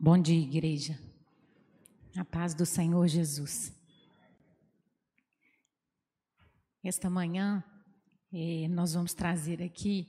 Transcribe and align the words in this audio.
Bom 0.00 0.16
dia, 0.16 0.40
igreja. 0.40 0.96
A 2.16 2.24
paz 2.24 2.54
do 2.54 2.64
Senhor 2.64 3.04
Jesus. 3.08 3.76
Esta 6.84 7.10
manhã, 7.10 7.64
eh, 8.32 8.68
nós 8.68 8.94
vamos 8.94 9.12
trazer 9.12 9.60
aqui 9.60 10.06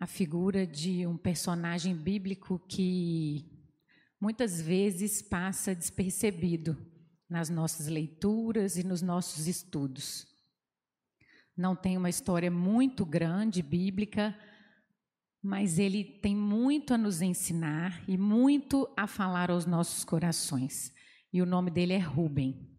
a 0.00 0.06
figura 0.06 0.66
de 0.66 1.06
um 1.06 1.18
personagem 1.18 1.94
bíblico 1.94 2.58
que 2.58 3.44
muitas 4.18 4.62
vezes 4.62 5.20
passa 5.20 5.74
despercebido 5.74 6.74
nas 7.28 7.50
nossas 7.50 7.86
leituras 7.86 8.78
e 8.78 8.82
nos 8.82 9.02
nossos 9.02 9.46
estudos. 9.46 10.26
Não 11.54 11.76
tem 11.76 11.98
uma 11.98 12.08
história 12.08 12.50
muito 12.50 13.04
grande 13.04 13.62
bíblica, 13.62 14.34
mas 15.42 15.78
ele 15.78 16.04
tem 16.04 16.36
muito 16.36 16.94
a 16.94 16.98
nos 16.98 17.20
ensinar 17.20 18.08
e 18.08 18.16
muito 18.16 18.88
a 18.96 19.08
falar 19.08 19.50
aos 19.50 19.66
nossos 19.66 20.04
corações. 20.04 20.94
E 21.32 21.42
o 21.42 21.46
nome 21.46 21.68
dele 21.68 21.94
é 21.94 21.98
Rubem, 21.98 22.70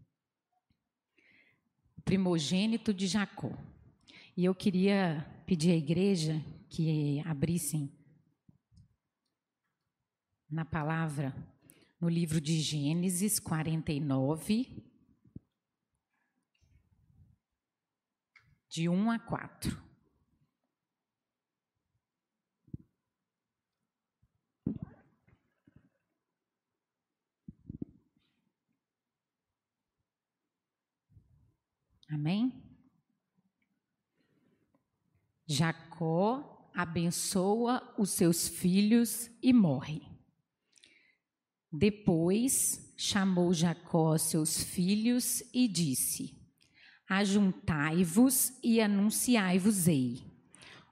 primogênito 2.05 2.93
de 2.93 3.05
Jacó. 3.05 3.51
E 4.37 4.45
eu 4.45 4.55
queria 4.55 5.27
pedir 5.45 5.71
à 5.71 5.75
igreja 5.75 6.41
que 6.69 7.21
abrissem 7.25 7.91
na 10.49 10.63
palavra, 10.63 11.35
no 11.99 12.07
livro 12.07 12.39
de 12.39 12.61
Gênesis 12.61 13.39
49, 13.39 14.83
de 18.69 18.87
1 18.87 19.11
a 19.11 19.19
4. 19.19 19.92
Amém? 32.13 32.53
Jacó 35.47 36.69
abençoa 36.71 37.81
os 37.97 38.11
seus 38.11 38.47
filhos 38.47 39.31
e 39.41 39.51
morre. 39.51 40.03
Depois 41.71 42.93
chamou 42.95 43.51
Jacó 43.51 44.15
seus 44.19 44.61
filhos 44.61 45.41
e 45.51 45.67
disse: 45.67 46.39
Ajuntai-vos 47.09 48.59
e 48.63 48.79
anunciai-vos-ei 48.79 50.23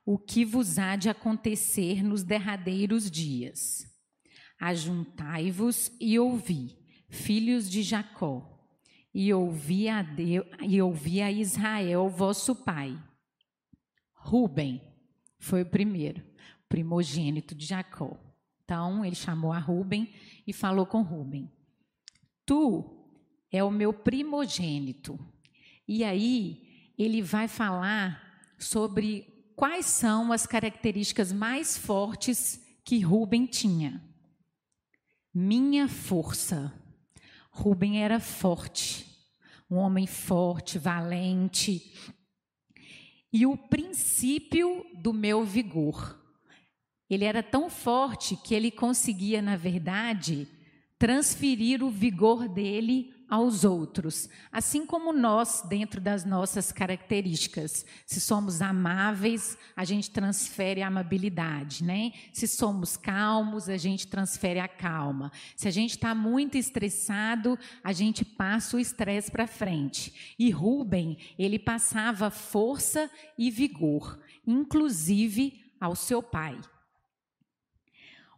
o 0.04 0.18
que 0.18 0.44
vos 0.44 0.80
há 0.80 0.96
de 0.96 1.08
acontecer 1.08 2.04
nos 2.04 2.24
derradeiros 2.24 3.12
dias. 3.12 3.88
Ajuntai-vos 4.60 5.92
e 6.00 6.18
ouvi, 6.18 6.80
filhos 7.08 7.70
de 7.70 7.84
Jacó, 7.84 8.61
e 9.14 9.34
ouvi 9.34 9.90
a, 9.90 10.02
Deus, 10.02 10.46
e 10.62 10.82
ouvi 10.82 11.22
a 11.22 11.32
Israel, 11.32 12.10
vosso 12.10 12.56
pai. 12.56 12.98
Ruben 14.14 14.82
foi 15.40 15.64
o 15.64 15.70
primeiro, 15.70 16.24
primogênito 16.70 17.54
de 17.54 17.66
Jacó. 17.66 18.18
Então, 18.64 19.04
ele 19.04 19.16
chamou 19.16 19.52
a 19.52 19.60
Ruben 19.60 20.14
e 20.48 20.54
falou 20.54 20.86
com 20.86 21.02
Ruben: 21.02 21.52
Tu 22.46 22.84
é 23.52 23.64
o 23.64 23.72
meu 23.72 23.94
primogênito. 23.94 25.20
E 25.88 26.04
aí, 26.04 26.94
ele 26.98 27.22
vai 27.22 27.48
falar 27.48 28.54
sobre 28.58 29.28
quais 29.56 29.88
são 29.88 30.32
as 30.32 30.46
características 30.46 31.34
mais 31.34 31.78
fortes 31.78 32.62
que 32.86 33.00
Ruben 33.00 33.46
tinha. 33.46 34.02
Minha 35.34 35.88
força 35.88 36.81
Rubem 37.52 38.02
era 38.02 38.20
forte, 38.20 39.06
um 39.70 39.76
homem 39.76 40.08
forte, 40.08 40.80
valente. 40.80 41.94
E 43.32 43.46
o 43.46 43.58
princípio 43.58 44.86
do 44.96 45.14
meu 45.14 45.44
vigor. 45.44 46.20
Ele 47.10 47.26
era 47.26 47.44
tão 47.44 47.70
forte 47.70 48.38
que 48.38 48.56
ele 48.56 48.72
conseguia, 48.72 49.42
na 49.42 49.58
verdade, 49.58 50.48
transferir 50.98 51.84
o 51.84 51.90
vigor 51.90 52.48
dele 52.48 53.14
aos 53.32 53.64
outros, 53.64 54.28
assim 54.52 54.86
como 54.86 55.14
nós, 55.14 55.64
dentro 55.70 56.02
das 56.02 56.26
nossas 56.26 56.70
características. 56.70 57.86
Se 58.06 58.20
somos 58.20 58.62
amáveis, 58.62 59.58
a 59.74 59.86
gente 59.86 60.12
transfere 60.12 60.82
a 60.82 60.88
amabilidade, 60.88 61.82
né? 61.82 62.12
Se 62.34 62.46
somos 62.46 62.98
calmos, 62.98 63.70
a 63.70 63.78
gente 63.78 64.06
transfere 64.06 64.60
a 64.60 64.68
calma. 64.68 65.32
Se 65.56 65.66
a 65.66 65.72
gente 65.72 65.92
está 65.92 66.14
muito 66.14 66.58
estressado, 66.58 67.58
a 67.82 67.94
gente 67.94 68.26
passa 68.26 68.76
o 68.76 68.80
estresse 68.82 69.32
para 69.32 69.48
frente. 69.48 70.36
E 70.38 70.52
Rubem, 70.52 71.18
ele 71.40 71.58
passava 71.58 72.30
força 72.30 73.10
e 73.38 73.50
vigor, 73.50 74.20
inclusive 74.46 75.72
ao 75.80 75.96
seu 75.96 76.22
pai. 76.22 76.60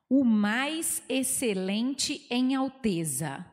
O 0.08 0.24
mais 0.24 1.02
excelente 1.10 2.28
em 2.30 2.54
alteza 2.54 3.44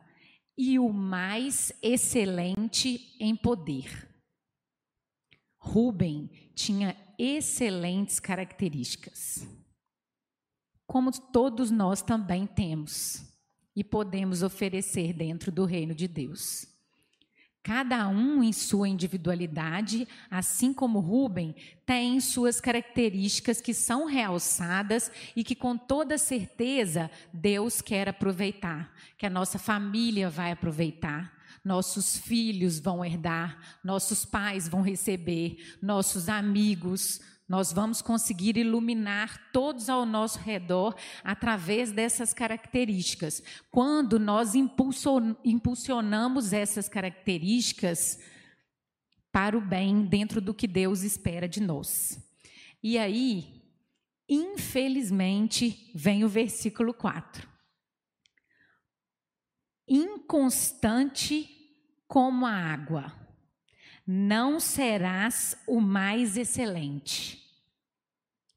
e 0.57 0.77
o 0.79 0.91
mais 0.91 1.71
excelente 1.81 3.15
em 3.19 3.35
poder. 3.35 4.09
Rubem 5.57 6.29
tinha 6.55 6.95
excelentes 7.17 8.19
características, 8.19 9.47
como 10.87 11.11
todos 11.11 11.69
nós 11.69 12.01
também 12.01 12.47
temos 12.47 13.23
e 13.75 13.83
podemos 13.83 14.43
oferecer 14.43 15.13
dentro 15.13 15.51
do 15.51 15.65
reino 15.65 15.93
de 15.93 16.07
Deus. 16.07 16.70
Cada 17.63 18.07
um 18.07 18.41
em 18.43 18.51
sua 18.51 18.89
individualidade, 18.89 20.07
assim 20.31 20.73
como 20.73 20.99
Rubem, 20.99 21.55
tem 21.85 22.19
suas 22.19 22.59
características 22.59 23.61
que 23.61 23.71
são 23.71 24.05
realçadas 24.05 25.11
e 25.35 25.43
que 25.43 25.53
com 25.53 25.77
toda 25.77 26.17
certeza 26.17 27.11
Deus 27.31 27.79
quer 27.79 28.09
aproveitar, 28.09 28.91
que 29.15 29.27
a 29.27 29.29
nossa 29.29 29.59
família 29.59 30.27
vai 30.27 30.51
aproveitar, 30.51 31.31
nossos 31.63 32.17
filhos 32.17 32.79
vão 32.79 33.05
herdar, 33.05 33.79
nossos 33.83 34.25
pais 34.25 34.67
vão 34.67 34.81
receber, 34.81 35.77
nossos 35.79 36.29
amigos, 36.29 37.21
nós 37.51 37.73
vamos 37.73 38.01
conseguir 38.01 38.55
iluminar 38.55 39.51
todos 39.51 39.89
ao 39.89 40.05
nosso 40.05 40.39
redor 40.39 40.95
através 41.21 41.91
dessas 41.91 42.33
características. 42.33 43.43
Quando 43.69 44.17
nós 44.17 44.53
impulsionamos 44.55 46.53
essas 46.53 46.87
características 46.87 48.21
para 49.33 49.57
o 49.57 49.59
bem 49.59 50.05
dentro 50.05 50.39
do 50.39 50.53
que 50.53 50.65
Deus 50.65 51.01
espera 51.01 51.45
de 51.45 51.59
nós. 51.59 52.25
E 52.81 52.97
aí, 52.97 53.61
infelizmente, 54.29 55.91
vem 55.93 56.23
o 56.23 56.29
versículo 56.29 56.93
4. 56.93 57.49
Inconstante 59.89 61.49
como 62.07 62.45
a 62.45 62.53
água, 62.53 63.13
não 64.11 64.59
serás 64.59 65.57
o 65.65 65.79
mais 65.79 66.35
excelente 66.37 67.41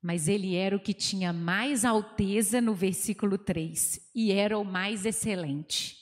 mas 0.04 0.28
ele 0.28 0.54
era 0.54 0.76
o 0.76 0.80
que 0.80 0.92
tinha 0.92 1.32
mais 1.32 1.82
alteza 1.82 2.60
no 2.60 2.74
versículo 2.74 3.38
3 3.38 4.10
e 4.14 4.32
era 4.32 4.58
o 4.58 4.62
mais 4.62 5.06
excelente. 5.06 5.96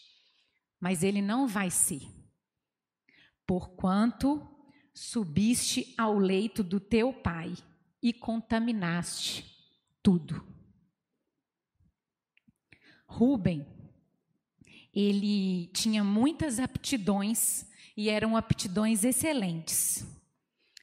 Mas 0.81 1.05
ele 1.05 1.23
não 1.23 1.47
vai 1.47 1.71
ser. 1.71 2.03
Porquanto 3.47 4.45
subiste 4.93 5.95
ao 5.97 6.19
leito 6.19 6.65
do 6.65 6.81
teu 6.81 7.12
pai 7.12 7.55
e 8.03 8.12
contaminaste 8.12 9.47
tudo. 10.03 10.44
Rubem, 13.06 13.65
ele 14.93 15.69
tinha 15.69 16.03
muitas 16.03 16.59
aptidões 16.59 17.71
e 17.97 18.09
eram 18.09 18.37
aptidões 18.37 19.05
excelentes. 19.05 20.06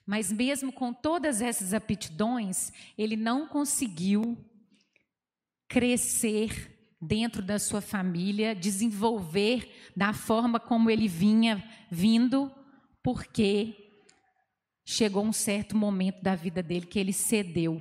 Mas 0.06 0.32
mesmo 0.32 0.72
com 0.72 0.92
todas 0.92 1.42
essas 1.42 1.74
aptidões, 1.74 2.72
ele 2.98 3.16
não 3.16 3.48
conseguiu 3.48 4.38
crescer 5.68 6.96
dentro 7.00 7.42
da 7.42 7.60
sua 7.60 7.80
família, 7.80 8.56
desenvolver 8.56 9.92
da 9.96 10.12
forma 10.12 10.60
como 10.60 10.90
ele 10.90 11.08
vinha 11.08 11.64
vindo, 11.92 12.52
porque 13.04 13.76
chegou 14.84 15.24
um 15.24 15.32
certo 15.32 15.78
momento 15.78 16.22
da 16.24 16.36
vida 16.36 16.64
dele 16.64 16.88
que 16.88 16.98
ele 16.98 17.14
cedeu 17.14 17.80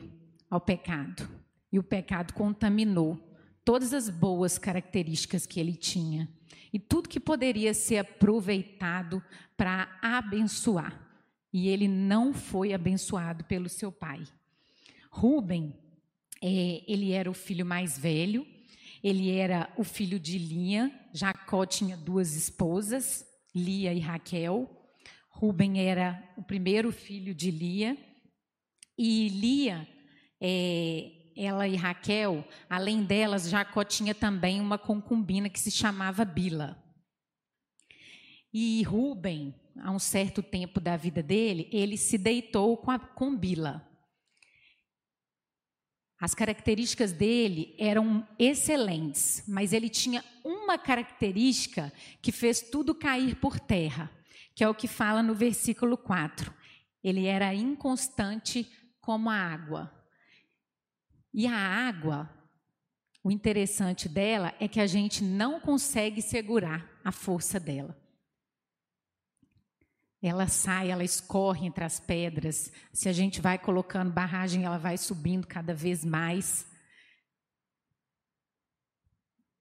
ao 0.50 0.60
pecado. 0.60 1.28
E 1.72 1.78
o 1.78 1.82
pecado 1.82 2.34
contaminou 2.34 3.18
todas 3.64 3.92
as 3.92 4.10
boas 4.10 4.58
características 4.58 5.46
que 5.46 5.58
ele 5.58 5.74
tinha 5.74 6.28
e 6.72 6.78
tudo 6.78 7.08
que 7.08 7.20
poderia 7.20 7.72
ser 7.72 7.98
aproveitado 7.98 9.22
para 9.56 9.98
abençoar 10.02 11.08
e 11.52 11.68
ele 11.68 11.88
não 11.88 12.32
foi 12.32 12.72
abençoado 12.72 13.44
pelo 13.44 13.68
seu 13.68 13.90
pai. 13.90 14.22
Rubem, 15.10 15.74
é, 16.42 16.84
ele 16.86 17.12
era 17.12 17.30
o 17.30 17.34
filho 17.34 17.64
mais 17.64 17.98
velho, 17.98 18.46
ele 19.02 19.30
era 19.30 19.72
o 19.76 19.84
filho 19.84 20.18
de 20.18 20.38
Lia. 20.38 20.92
Jacó 21.12 21.64
tinha 21.64 21.96
duas 21.96 22.34
esposas, 22.36 23.26
Lia 23.54 23.92
e 23.92 24.00
Raquel. 24.00 24.70
Ruben 25.30 25.80
era 25.80 26.22
o 26.36 26.42
primeiro 26.42 26.92
filho 26.92 27.34
de 27.34 27.50
Lia. 27.50 27.96
E 28.96 29.28
Lia, 29.28 29.88
é, 30.40 31.12
ela 31.38 31.68
e 31.68 31.76
Raquel, 31.76 32.46
além 32.68 33.04
delas, 33.04 33.48
Jacó 33.48 33.84
tinha 33.84 34.14
também 34.14 34.60
uma 34.60 34.76
concubina 34.76 35.48
que 35.48 35.60
se 35.60 35.70
chamava 35.70 36.24
Bila. 36.24 36.76
E 38.52 38.82
Ruben, 38.82 39.54
há 39.78 39.92
um 39.92 39.98
certo 39.98 40.42
tempo 40.42 40.80
da 40.80 40.96
vida 40.96 41.22
dele, 41.22 41.68
ele 41.72 41.96
se 41.96 42.18
deitou 42.18 42.76
com, 42.76 42.90
a, 42.90 42.98
com 42.98 43.36
Bila. 43.36 43.86
As 46.20 46.34
características 46.34 47.12
dele 47.12 47.76
eram 47.78 48.26
excelentes, 48.36 49.44
mas 49.46 49.72
ele 49.72 49.88
tinha 49.88 50.24
uma 50.44 50.76
característica 50.76 51.92
que 52.20 52.32
fez 52.32 52.60
tudo 52.60 52.94
cair 52.94 53.36
por 53.36 53.60
terra, 53.60 54.10
que 54.56 54.64
é 54.64 54.68
o 54.68 54.74
que 54.74 54.88
fala 54.88 55.22
no 55.22 55.34
versículo 55.34 55.96
4. 55.96 56.52
Ele 57.04 57.26
era 57.26 57.54
inconstante 57.54 58.68
como 59.00 59.30
a 59.30 59.36
água. 59.36 59.97
E 61.38 61.46
a 61.46 61.54
água, 61.56 62.28
o 63.22 63.30
interessante 63.30 64.08
dela 64.08 64.52
é 64.58 64.66
que 64.66 64.80
a 64.80 64.88
gente 64.88 65.22
não 65.22 65.60
consegue 65.60 66.20
segurar 66.20 66.90
a 67.04 67.12
força 67.12 67.60
dela. 67.60 67.96
Ela 70.20 70.48
sai, 70.48 70.90
ela 70.90 71.04
escorre 71.04 71.64
entre 71.64 71.84
as 71.84 72.00
pedras. 72.00 72.72
Se 72.92 73.08
a 73.08 73.12
gente 73.12 73.40
vai 73.40 73.56
colocando 73.56 74.10
barragem, 74.10 74.64
ela 74.64 74.78
vai 74.78 74.98
subindo 74.98 75.46
cada 75.46 75.72
vez 75.72 76.04
mais. 76.04 76.66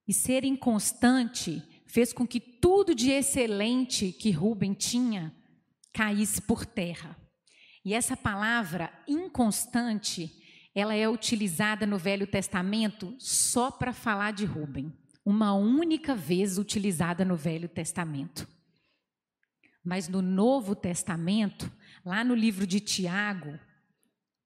E 0.08 0.14
ser 0.16 0.44
inconstante 0.44 1.62
fez 1.86 2.12
com 2.12 2.26
que 2.26 2.40
tudo 2.40 2.96
de 2.96 3.12
excelente 3.12 4.12
que 4.12 4.32
Rubem 4.32 4.74
tinha 4.74 5.32
caísse 5.94 6.42
por 6.42 6.66
terra. 6.66 7.16
E 7.86 7.94
essa 7.94 8.18
palavra 8.18 8.92
inconstante, 9.08 10.47
ela 10.80 10.94
é 10.94 11.10
utilizada 11.10 11.88
no 11.88 11.98
Velho 11.98 12.28
Testamento 12.28 13.16
só 13.18 13.72
para 13.72 13.92
falar 13.92 14.32
de 14.32 14.46
Rubem. 14.46 14.94
Uma 15.26 15.52
única 15.56 16.14
vez 16.14 16.60
utilizada 16.60 17.26
no 17.26 17.36
Velho 17.36 17.68
Testamento. 17.68 18.48
Mas 19.84 20.08
no 20.08 20.22
Novo 20.22 20.76
Testamento, 20.76 21.72
lá 22.06 22.24
no 22.24 22.36
livro 22.36 22.68
de 22.68 22.80
Tiago, 22.80 23.60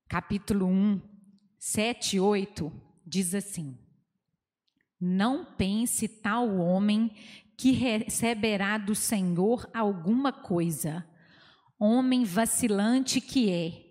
capítulo 0.07 0.67
1, 0.67 1.01
7 1.59 2.15
e 2.15 2.19
8, 2.21 2.71
diz 3.05 3.35
assim: 3.35 3.77
Não 4.97 5.43
pense 5.43 6.07
tal 6.07 6.55
homem 6.59 7.11
que 7.57 7.71
receberá 7.71 8.77
do 8.77 8.95
Senhor 8.95 9.69
alguma 9.73 10.31
coisa, 10.31 11.05
homem 11.77 12.23
vacilante 12.23 13.19
que 13.19 13.49
é, 13.51 13.90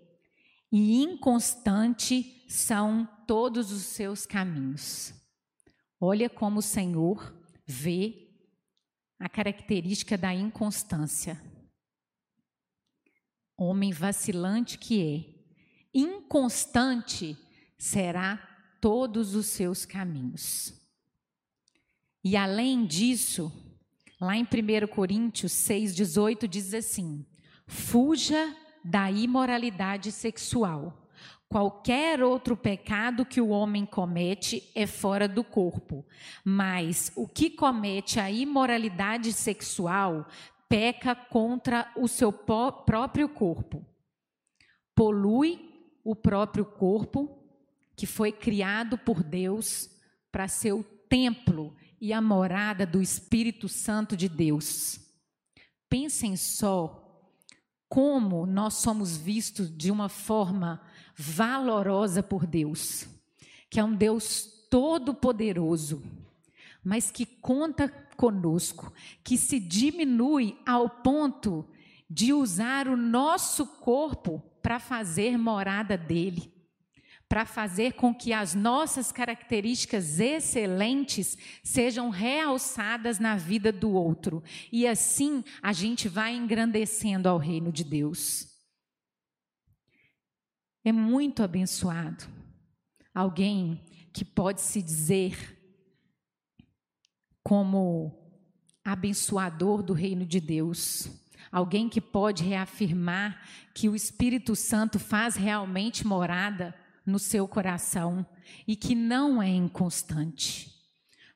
e 0.71 1.01
inconstante 1.01 2.45
são 2.47 3.07
todos 3.27 3.71
os 3.71 3.83
seus 3.83 4.25
caminhos. 4.25 5.13
Olha 5.99 6.29
como 6.29 6.59
o 6.59 6.63
Senhor 6.63 7.35
vê 7.65 8.29
a 9.19 9.27
característica 9.27 10.17
da 10.17 10.33
inconstância. 10.33 11.39
Homem 13.57 13.91
vacilante 13.91 14.77
que 14.77 15.01
é, 15.01 15.99
inconstante 15.99 17.37
será 17.77 18.37
todos 18.79 19.35
os 19.35 19.45
seus 19.47 19.85
caminhos. 19.85 20.73
E 22.23 22.35
além 22.35 22.85
disso, 22.85 23.51
lá 24.19 24.35
em 24.35 24.43
1 24.43 24.87
Coríntios 24.87 25.51
6,18 25.51 26.47
diz 26.47 26.73
assim: 26.73 27.25
fuja 27.67 28.55
da 28.83 29.11
imoralidade 29.11 30.11
sexual. 30.11 30.97
Qualquer 31.47 32.23
outro 32.23 32.55
pecado 32.55 33.25
que 33.25 33.41
o 33.41 33.49
homem 33.49 33.85
comete 33.85 34.71
é 34.73 34.87
fora 34.87 35.27
do 35.27 35.43
corpo, 35.43 36.05
mas 36.45 37.11
o 37.15 37.27
que 37.27 37.49
comete 37.49 38.19
a 38.19 38.31
imoralidade 38.31 39.33
sexual 39.33 40.25
peca 40.69 41.13
contra 41.13 41.91
o 41.97 42.07
seu 42.07 42.31
próprio 42.31 43.27
corpo. 43.27 43.85
Polui 44.95 45.69
o 46.03 46.15
próprio 46.15 46.63
corpo, 46.63 47.29
que 47.97 48.05
foi 48.05 48.31
criado 48.31 48.97
por 48.97 49.21
Deus 49.21 49.89
para 50.31 50.47
ser 50.47 50.71
o 50.71 50.83
templo 50.83 51.75
e 51.99 52.13
a 52.13 52.21
morada 52.21 52.85
do 52.85 53.01
Espírito 53.01 53.67
Santo 53.67 54.15
de 54.15 54.29
Deus. 54.29 54.99
Pensem 55.89 56.37
só 56.37 57.00
como 57.91 58.45
nós 58.45 58.75
somos 58.75 59.17
vistos 59.17 59.69
de 59.69 59.91
uma 59.91 60.07
forma 60.07 60.81
valorosa 61.13 62.23
por 62.23 62.47
Deus, 62.47 63.05
que 63.69 63.81
é 63.81 63.83
um 63.83 63.93
Deus 63.93 64.49
todo-poderoso, 64.69 66.01
mas 66.81 67.11
que 67.11 67.25
conta 67.25 67.89
conosco, 68.15 68.93
que 69.21 69.37
se 69.37 69.59
diminui 69.59 70.57
ao 70.65 70.89
ponto 70.89 71.67
de 72.09 72.31
usar 72.31 72.87
o 72.87 72.95
nosso 72.95 73.67
corpo 73.67 74.41
para 74.61 74.79
fazer 74.79 75.37
morada 75.37 75.97
dele, 75.97 76.49
para 77.31 77.45
fazer 77.45 77.93
com 77.93 78.13
que 78.13 78.33
as 78.33 78.53
nossas 78.53 79.09
características 79.09 80.19
excelentes 80.19 81.37
sejam 81.63 82.09
realçadas 82.09 83.19
na 83.19 83.37
vida 83.37 83.71
do 83.71 83.93
outro. 83.93 84.43
E 84.69 84.85
assim 84.85 85.41
a 85.61 85.71
gente 85.71 86.09
vai 86.09 86.35
engrandecendo 86.35 87.29
ao 87.29 87.37
reino 87.37 87.71
de 87.71 87.85
Deus 87.85 88.51
é 90.83 90.91
muito 90.91 91.41
abençoado. 91.41 92.25
Alguém 93.13 93.81
que 94.11 94.25
pode 94.25 94.59
se 94.59 94.81
dizer 94.81 95.57
como 97.41 98.11
abençoador 98.83 99.81
do 99.81 99.93
reino 99.93 100.25
de 100.25 100.41
Deus. 100.41 101.09
Alguém 101.49 101.87
que 101.87 102.01
pode 102.01 102.43
reafirmar 102.43 103.41
que 103.73 103.87
o 103.87 103.95
Espírito 103.95 104.53
Santo 104.53 104.99
faz 104.99 105.37
realmente 105.37 106.05
morada 106.05 106.75
no 107.05 107.19
seu 107.19 107.47
coração 107.47 108.25
e 108.67 108.75
que 108.75 108.95
não 108.95 109.41
é 109.41 109.49
inconstante. 109.49 110.71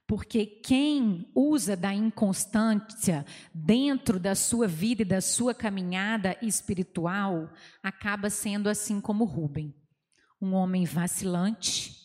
Porque 0.07 0.45
quem 0.45 1.31
usa 1.33 1.75
da 1.75 1.93
inconstância 1.93 3.25
dentro 3.53 4.19
da 4.19 4.35
sua 4.35 4.67
vida 4.67 5.01
e 5.01 5.05
da 5.05 5.19
sua 5.19 5.53
caminhada 5.53 6.37
espiritual 6.41 7.51
acaba 7.81 8.29
sendo 8.29 8.69
assim 8.69 9.01
como 9.01 9.25
Rubem, 9.25 9.73
um 10.39 10.53
homem 10.53 10.85
vacilante 10.85 11.95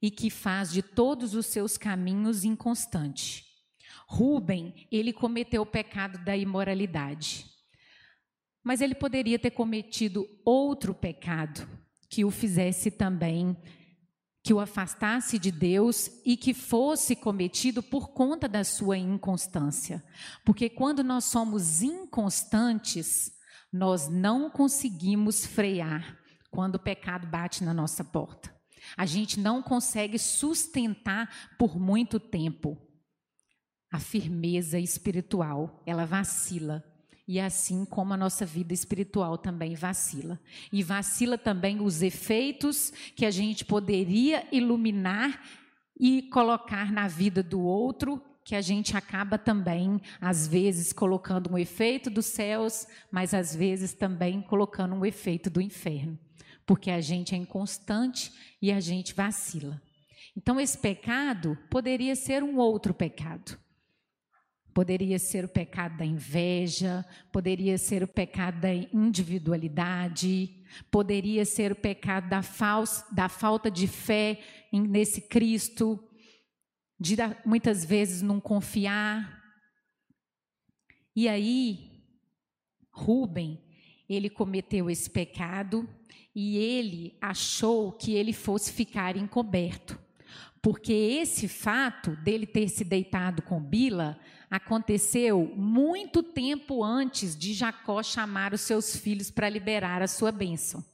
e 0.00 0.12
que 0.12 0.30
faz 0.30 0.70
de 0.70 0.80
todos 0.80 1.34
os 1.34 1.46
seus 1.46 1.76
caminhos 1.76 2.44
inconstante. 2.44 3.44
Rubem, 4.06 4.86
ele 4.90 5.12
cometeu 5.12 5.62
o 5.62 5.66
pecado 5.66 6.24
da 6.24 6.36
imoralidade. 6.36 7.46
Mas 8.62 8.80
ele 8.80 8.94
poderia 8.94 9.38
ter 9.38 9.50
cometido 9.50 10.28
outro 10.44 10.94
pecado 10.94 11.68
que 12.08 12.24
o 12.24 12.30
fizesse 12.30 12.90
também 12.90 13.56
que 14.48 14.54
o 14.54 14.60
afastasse 14.60 15.38
de 15.38 15.50
Deus 15.50 16.10
e 16.24 16.34
que 16.34 16.54
fosse 16.54 17.14
cometido 17.14 17.82
por 17.82 18.14
conta 18.14 18.48
da 18.48 18.64
sua 18.64 18.96
inconstância. 18.96 20.02
Porque 20.42 20.70
quando 20.70 21.04
nós 21.04 21.24
somos 21.24 21.82
inconstantes, 21.82 23.30
nós 23.70 24.08
não 24.08 24.48
conseguimos 24.48 25.44
frear 25.44 26.18
quando 26.50 26.76
o 26.76 26.82
pecado 26.82 27.26
bate 27.26 27.62
na 27.62 27.74
nossa 27.74 28.02
porta. 28.02 28.50
A 28.96 29.04
gente 29.04 29.38
não 29.38 29.62
consegue 29.62 30.18
sustentar 30.18 31.28
por 31.58 31.78
muito 31.78 32.18
tempo. 32.18 32.78
A 33.92 33.98
firmeza 33.98 34.78
espiritual, 34.78 35.82
ela 35.86 36.06
vacila 36.06 36.82
e 37.28 37.38
assim 37.38 37.84
como 37.84 38.14
a 38.14 38.16
nossa 38.16 38.46
vida 38.46 38.72
espiritual 38.72 39.36
também 39.36 39.74
vacila. 39.74 40.40
E 40.72 40.82
vacila 40.82 41.36
também 41.36 41.78
os 41.78 42.00
efeitos 42.00 42.90
que 43.14 43.26
a 43.26 43.30
gente 43.30 43.66
poderia 43.66 44.48
iluminar 44.50 45.38
e 46.00 46.22
colocar 46.22 46.90
na 46.90 47.06
vida 47.06 47.42
do 47.42 47.60
outro, 47.60 48.22
que 48.42 48.54
a 48.54 48.62
gente 48.62 48.96
acaba 48.96 49.36
também, 49.36 50.00
às 50.18 50.48
vezes, 50.48 50.90
colocando 50.90 51.52
um 51.52 51.58
efeito 51.58 52.08
dos 52.08 52.24
céus, 52.24 52.86
mas 53.10 53.34
às 53.34 53.54
vezes 53.54 53.92
também 53.92 54.40
colocando 54.40 54.94
um 54.94 55.04
efeito 55.04 55.50
do 55.50 55.60
inferno. 55.60 56.18
Porque 56.64 56.90
a 56.90 57.00
gente 57.02 57.34
é 57.34 57.38
inconstante 57.38 58.32
e 58.62 58.72
a 58.72 58.80
gente 58.80 59.12
vacila. 59.12 59.82
Então, 60.34 60.58
esse 60.58 60.78
pecado 60.78 61.58
poderia 61.68 62.16
ser 62.16 62.42
um 62.42 62.56
outro 62.56 62.94
pecado. 62.94 63.58
Poderia 64.78 65.18
ser 65.18 65.44
o 65.44 65.48
pecado 65.48 65.96
da 65.98 66.04
inveja, 66.04 67.04
poderia 67.32 67.76
ser 67.76 68.04
o 68.04 68.06
pecado 68.06 68.60
da 68.60 68.72
individualidade, 68.72 70.64
poderia 70.88 71.44
ser 71.44 71.72
o 71.72 71.74
pecado 71.74 72.28
da, 72.28 72.42
falsa, 72.42 73.04
da 73.12 73.28
falta 73.28 73.72
de 73.72 73.88
fé 73.88 74.38
nesse 74.72 75.22
Cristo, 75.22 75.98
de 76.96 77.16
muitas 77.44 77.84
vezes 77.84 78.22
não 78.22 78.38
confiar. 78.38 79.42
E 81.16 81.28
aí, 81.28 82.00
Rubem, 82.92 83.60
ele 84.08 84.30
cometeu 84.30 84.88
esse 84.88 85.10
pecado 85.10 85.88
e 86.32 86.56
ele 86.56 87.18
achou 87.20 87.90
que 87.90 88.14
ele 88.14 88.32
fosse 88.32 88.72
ficar 88.72 89.16
encoberto. 89.16 89.98
Porque 90.62 90.92
esse 90.92 91.48
fato 91.48 92.14
dele 92.22 92.46
ter 92.46 92.68
se 92.68 92.84
deitado 92.84 93.42
com 93.42 93.60
Bila 93.60 94.16
aconteceu 94.50 95.52
muito 95.56 96.22
tempo 96.22 96.82
antes 96.82 97.36
de 97.36 97.52
Jacó 97.52 98.02
chamar 98.02 98.54
os 98.54 98.62
seus 98.62 98.96
filhos 98.96 99.30
para 99.30 99.48
liberar 99.48 100.02
a 100.02 100.08
sua 100.08 100.32
bênção. 100.32 100.84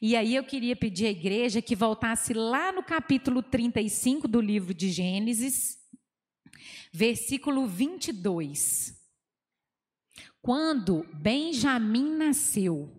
E 0.00 0.16
aí 0.16 0.34
eu 0.34 0.42
queria 0.42 0.74
pedir 0.74 1.06
à 1.06 1.10
igreja 1.10 1.62
que 1.62 1.76
voltasse 1.76 2.34
lá 2.34 2.72
no 2.72 2.82
capítulo 2.82 3.42
35 3.42 4.26
do 4.26 4.40
livro 4.40 4.74
de 4.74 4.90
Gênesis, 4.90 5.78
versículo 6.92 7.66
22. 7.66 9.00
Quando 10.40 11.06
Benjamim 11.14 12.16
nasceu 12.16 12.90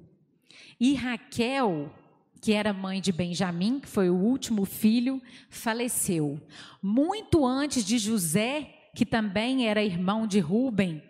e 0.80 0.94
Raquel, 0.94 1.94
que 2.40 2.54
era 2.54 2.72
mãe 2.72 3.02
de 3.02 3.12
Benjamim, 3.12 3.80
que 3.80 3.88
foi 3.88 4.10
o 4.10 4.16
último 4.16 4.64
filho, 4.64 5.22
faleceu. 5.50 6.42
Muito 6.82 7.46
antes 7.46 7.84
de 7.84 7.98
José, 7.98 8.83
que 8.96 9.06
também 9.06 9.68
era 9.68 9.84
irmão 9.84 10.28
de 10.28 10.40
Ruben, 10.40 11.04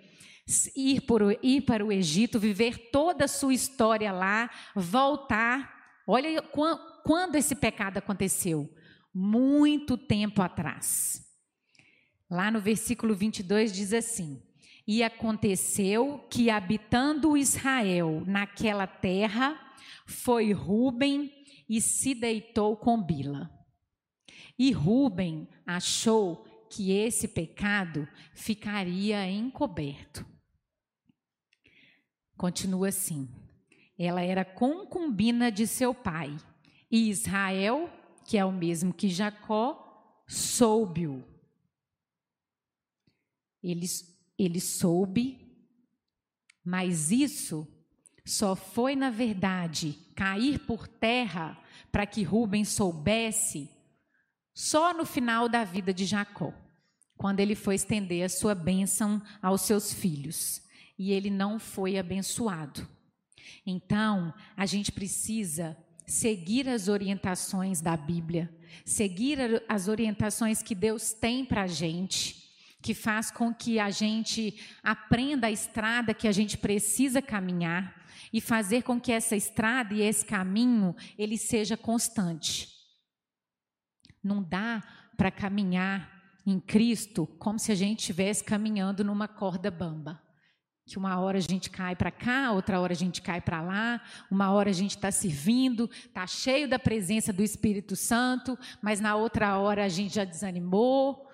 ir, 0.75 1.01
por, 1.01 1.37
ir 1.41 1.61
para 1.61 1.85
o 1.85 1.91
Egito, 1.91 2.39
viver 2.39 2.89
toda 2.91 3.25
a 3.25 3.27
sua 3.27 3.53
história 3.53 4.11
lá, 4.11 4.49
voltar 4.75 5.73
Olha 6.05 6.41
quando 7.03 7.35
esse 7.35 7.55
pecado 7.55 7.97
aconteceu. 7.97 8.73
Muito 9.13 9.97
tempo 9.97 10.41
atrás. 10.41 11.23
Lá 12.29 12.51
no 12.51 12.59
versículo 12.59 13.15
22 13.15 13.71
diz 13.71 13.93
assim: 13.93 14.41
E 14.87 15.03
aconteceu 15.03 16.25
que, 16.29 16.49
habitando 16.49 17.37
Israel 17.37 18.23
naquela 18.25 18.87
terra, 18.87 19.57
foi 20.05 20.51
Ruben 20.51 21.31
e 21.69 21.79
se 21.79 22.13
deitou 22.13 22.75
com 22.75 23.01
Bila. 23.01 23.49
E 24.59 24.71
Ruben 24.71 25.47
achou 25.65 26.45
que 26.73 26.91
esse 26.91 27.27
pecado 27.27 28.07
ficaria 28.33 29.29
encoberto. 29.29 30.25
Continua 32.35 32.87
assim. 32.87 33.29
Ela 33.97 34.23
era 34.23 34.43
concubina 34.43 35.51
de 35.51 35.67
seu 35.67 35.93
pai. 35.93 36.35
E 36.89 37.09
Israel, 37.09 37.89
que 38.25 38.39
é 38.39 38.43
o 38.43 38.51
mesmo 38.51 38.91
que 38.91 39.07
Jacó, 39.07 40.23
soube-o. 40.27 41.23
Ele, 43.61 43.85
ele 44.37 44.59
soube, 44.59 45.39
mas 46.65 47.11
isso 47.11 47.67
só 48.25 48.55
foi, 48.55 48.95
na 48.95 49.11
verdade, 49.11 49.93
cair 50.15 50.59
por 50.65 50.87
terra 50.87 51.61
para 51.91 52.07
que 52.07 52.23
Rubens 52.23 52.69
soubesse 52.69 53.69
só 54.53 54.93
no 54.93 55.05
final 55.05 55.49
da 55.49 55.63
vida 55.63 55.93
de 55.93 56.05
Jacó, 56.05 56.53
quando 57.17 57.39
ele 57.39 57.55
foi 57.55 57.75
estender 57.75 58.25
a 58.25 58.29
sua 58.29 58.55
bênção 58.55 59.21
aos 59.41 59.61
seus 59.61 59.93
filhos. 59.93 60.61
E 60.97 61.11
ele 61.11 61.29
não 61.29 61.59
foi 61.59 61.97
abençoado. 61.97 62.87
Então, 63.65 64.33
a 64.55 64.65
gente 64.65 64.91
precisa 64.91 65.77
seguir 66.05 66.67
as 66.67 66.87
orientações 66.87 67.81
da 67.81 67.95
Bíblia, 67.95 68.53
seguir 68.85 69.63
as 69.67 69.87
orientações 69.87 70.61
que 70.61 70.75
Deus 70.75 71.13
tem 71.13 71.45
para 71.45 71.63
a 71.63 71.67
gente, 71.67 72.43
que 72.81 72.93
faz 72.93 73.31
com 73.31 73.53
que 73.53 73.79
a 73.79 73.89
gente 73.89 74.59
aprenda 74.83 75.47
a 75.47 75.51
estrada 75.51 76.13
que 76.13 76.27
a 76.27 76.31
gente 76.31 76.57
precisa 76.57 77.21
caminhar 77.21 78.03
e 78.31 78.41
fazer 78.41 78.83
com 78.83 78.99
que 78.99 79.11
essa 79.11 79.35
estrada 79.35 79.93
e 79.93 80.01
esse 80.01 80.25
caminho 80.25 80.93
ele 81.17 81.37
seja 81.37 81.77
constante. 81.77 82.67
Não 84.21 84.43
dá 84.43 84.83
para 85.15 85.31
caminhar 85.31 86.12
em 86.45 86.59
Cristo 86.59 87.25
como 87.39 87.57
se 87.57 87.71
a 87.71 87.75
gente 87.75 87.99
estivesse 87.99 88.43
caminhando 88.43 89.03
numa 89.03 89.27
corda 89.27 89.71
bamba 89.71 90.21
que 90.85 90.97
uma 90.97 91.19
hora 91.19 91.37
a 91.37 91.41
gente 91.41 91.69
cai 91.69 91.95
para 91.95 92.11
cá, 92.11 92.51
outra 92.51 92.79
hora 92.79 92.91
a 92.91 92.95
gente 92.95 93.21
cai 93.21 93.39
para 93.39 93.61
lá, 93.61 94.01
uma 94.29 94.51
hora 94.51 94.69
a 94.69 94.73
gente 94.73 94.91
está 94.91 95.11
servindo, 95.11 95.89
está 95.93 96.27
cheio 96.27 96.67
da 96.67 96.77
presença 96.77 97.31
do 97.31 97.41
Espírito 97.41 97.95
Santo, 97.95 98.57
mas 98.81 98.99
na 98.99 99.15
outra 99.15 99.57
hora 99.57 99.85
a 99.85 99.89
gente 99.89 100.15
já 100.15 100.25
desanimou. 100.25 101.29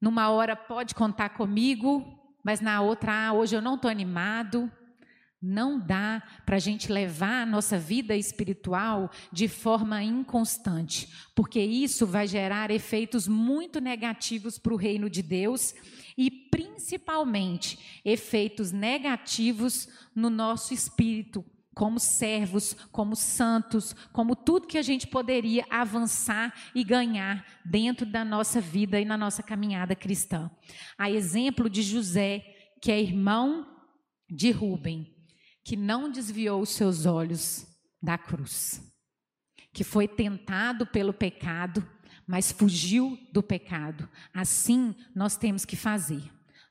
Numa 0.00 0.30
hora 0.30 0.56
pode 0.56 0.96
contar 0.96 1.30
comigo, 1.30 2.04
mas 2.44 2.60
na 2.60 2.80
outra, 2.80 3.28
ah, 3.28 3.32
hoje 3.32 3.54
eu 3.54 3.62
não 3.62 3.76
estou 3.76 3.88
animado. 3.90 4.70
Não 5.44 5.76
dá 5.76 6.22
para 6.46 6.54
a 6.54 6.60
gente 6.60 6.92
levar 6.92 7.42
a 7.42 7.46
nossa 7.46 7.76
vida 7.76 8.16
espiritual 8.16 9.10
de 9.32 9.48
forma 9.48 10.00
inconstante, 10.00 11.12
porque 11.34 11.58
isso 11.58 12.06
vai 12.06 12.28
gerar 12.28 12.70
efeitos 12.70 13.26
muito 13.26 13.80
negativos 13.80 14.56
para 14.56 14.72
o 14.72 14.76
reino 14.76 15.10
de 15.10 15.20
Deus 15.20 15.74
e 16.16 16.30
principalmente 16.30 18.00
efeitos 18.04 18.70
negativos 18.70 19.88
no 20.14 20.30
nosso 20.30 20.72
espírito, 20.72 21.44
como 21.74 21.98
servos, 21.98 22.76
como 22.92 23.16
santos, 23.16 23.96
como 24.12 24.36
tudo 24.36 24.68
que 24.68 24.78
a 24.78 24.82
gente 24.82 25.08
poderia 25.08 25.66
avançar 25.68 26.54
e 26.72 26.84
ganhar 26.84 27.44
dentro 27.64 28.06
da 28.06 28.24
nossa 28.24 28.60
vida 28.60 29.00
e 29.00 29.04
na 29.04 29.16
nossa 29.16 29.42
caminhada 29.42 29.96
cristã. 29.96 30.48
A 30.96 31.10
exemplo 31.10 31.68
de 31.68 31.82
José, 31.82 32.44
que 32.80 32.92
é 32.92 33.00
irmão 33.00 33.66
de 34.30 34.52
Rubem 34.52 35.11
que 35.64 35.76
não 35.76 36.10
desviou 36.10 36.60
os 36.60 36.70
seus 36.70 37.06
olhos 37.06 37.66
da 38.02 38.18
cruz, 38.18 38.82
que 39.72 39.84
foi 39.84 40.08
tentado 40.08 40.86
pelo 40.86 41.12
pecado, 41.12 41.86
mas 42.26 42.50
fugiu 42.50 43.18
do 43.32 43.42
pecado. 43.42 44.08
Assim 44.32 44.94
nós 45.14 45.36
temos 45.36 45.64
que 45.64 45.76
fazer. 45.76 46.22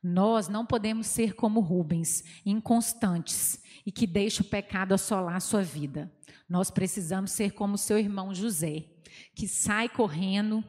Nós 0.03 0.47
não 0.47 0.65
podemos 0.65 1.07
ser 1.07 1.35
como 1.35 1.59
Rubens, 1.59 2.23
inconstantes 2.45 3.61
e 3.85 3.91
que 3.91 4.07
deixa 4.07 4.41
o 4.41 4.45
pecado 4.45 4.93
assolar 4.93 5.35
a 5.35 5.39
sua 5.39 5.61
vida. 5.61 6.11
Nós 6.49 6.71
precisamos 6.71 7.31
ser 7.31 7.51
como 7.51 7.77
seu 7.77 7.97
irmão 7.97 8.33
José, 8.33 8.85
que 9.35 9.47
sai 9.47 9.87
correndo. 9.87 10.63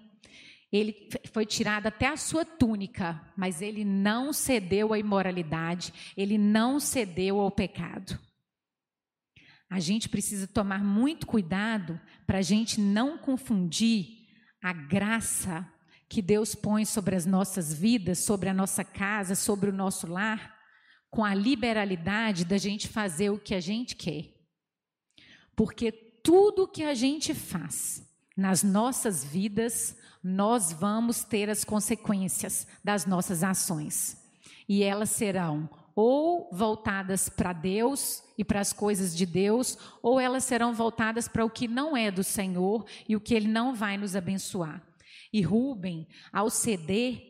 Ele 0.72 1.10
foi 1.32 1.44
tirado 1.44 1.86
até 1.86 2.08
a 2.08 2.16
sua 2.16 2.44
túnica, 2.44 3.20
mas 3.36 3.60
ele 3.60 3.84
não 3.84 4.32
cedeu 4.32 4.94
à 4.94 4.98
imoralidade, 4.98 5.92
ele 6.16 6.38
não 6.38 6.80
cedeu 6.80 7.38
ao 7.38 7.50
pecado. 7.50 8.18
A 9.68 9.78
gente 9.78 10.08
precisa 10.08 10.46
tomar 10.46 10.82
muito 10.82 11.26
cuidado 11.26 12.00
para 12.26 12.38
a 12.38 12.42
gente 12.42 12.80
não 12.80 13.18
confundir 13.18 14.06
a 14.62 14.72
graça 14.72 15.70
que 16.08 16.20
Deus 16.20 16.54
põe 16.54 16.84
sobre 16.84 17.16
as 17.16 17.26
nossas 17.26 17.72
vidas, 17.72 18.24
sobre 18.24 18.48
a 18.48 18.54
nossa 18.54 18.84
casa, 18.84 19.34
sobre 19.34 19.70
o 19.70 19.72
nosso 19.72 20.06
lar, 20.06 20.58
com 21.10 21.24
a 21.24 21.34
liberalidade 21.34 22.44
da 22.44 22.56
gente 22.58 22.88
fazer 22.88 23.30
o 23.30 23.38
que 23.38 23.54
a 23.54 23.60
gente 23.60 23.96
quer. 23.96 24.30
Porque 25.56 25.90
tudo 25.90 26.68
que 26.68 26.82
a 26.82 26.94
gente 26.94 27.34
faz 27.34 28.02
nas 28.36 28.62
nossas 28.62 29.24
vidas, 29.24 29.96
nós 30.22 30.72
vamos 30.72 31.24
ter 31.24 31.50
as 31.50 31.64
consequências 31.64 32.66
das 32.82 33.06
nossas 33.06 33.42
ações. 33.42 34.16
E 34.68 34.82
elas 34.82 35.10
serão 35.10 35.68
ou 35.94 36.48
voltadas 36.52 37.28
para 37.28 37.52
Deus 37.52 38.22
e 38.38 38.44
para 38.44 38.60
as 38.60 38.72
coisas 38.72 39.14
de 39.14 39.26
Deus, 39.26 39.76
ou 40.02 40.18
elas 40.18 40.44
serão 40.44 40.72
voltadas 40.72 41.28
para 41.28 41.44
o 41.44 41.50
que 41.50 41.68
não 41.68 41.96
é 41.96 42.10
do 42.10 42.24
Senhor 42.24 42.86
e 43.08 43.14
o 43.14 43.20
que 43.20 43.34
Ele 43.34 43.48
não 43.48 43.74
vai 43.74 43.98
nos 43.98 44.16
abençoar. 44.16 44.82
E 45.32 45.42
Rubem, 45.42 46.06
ao 46.32 46.48
ceder 46.50 47.22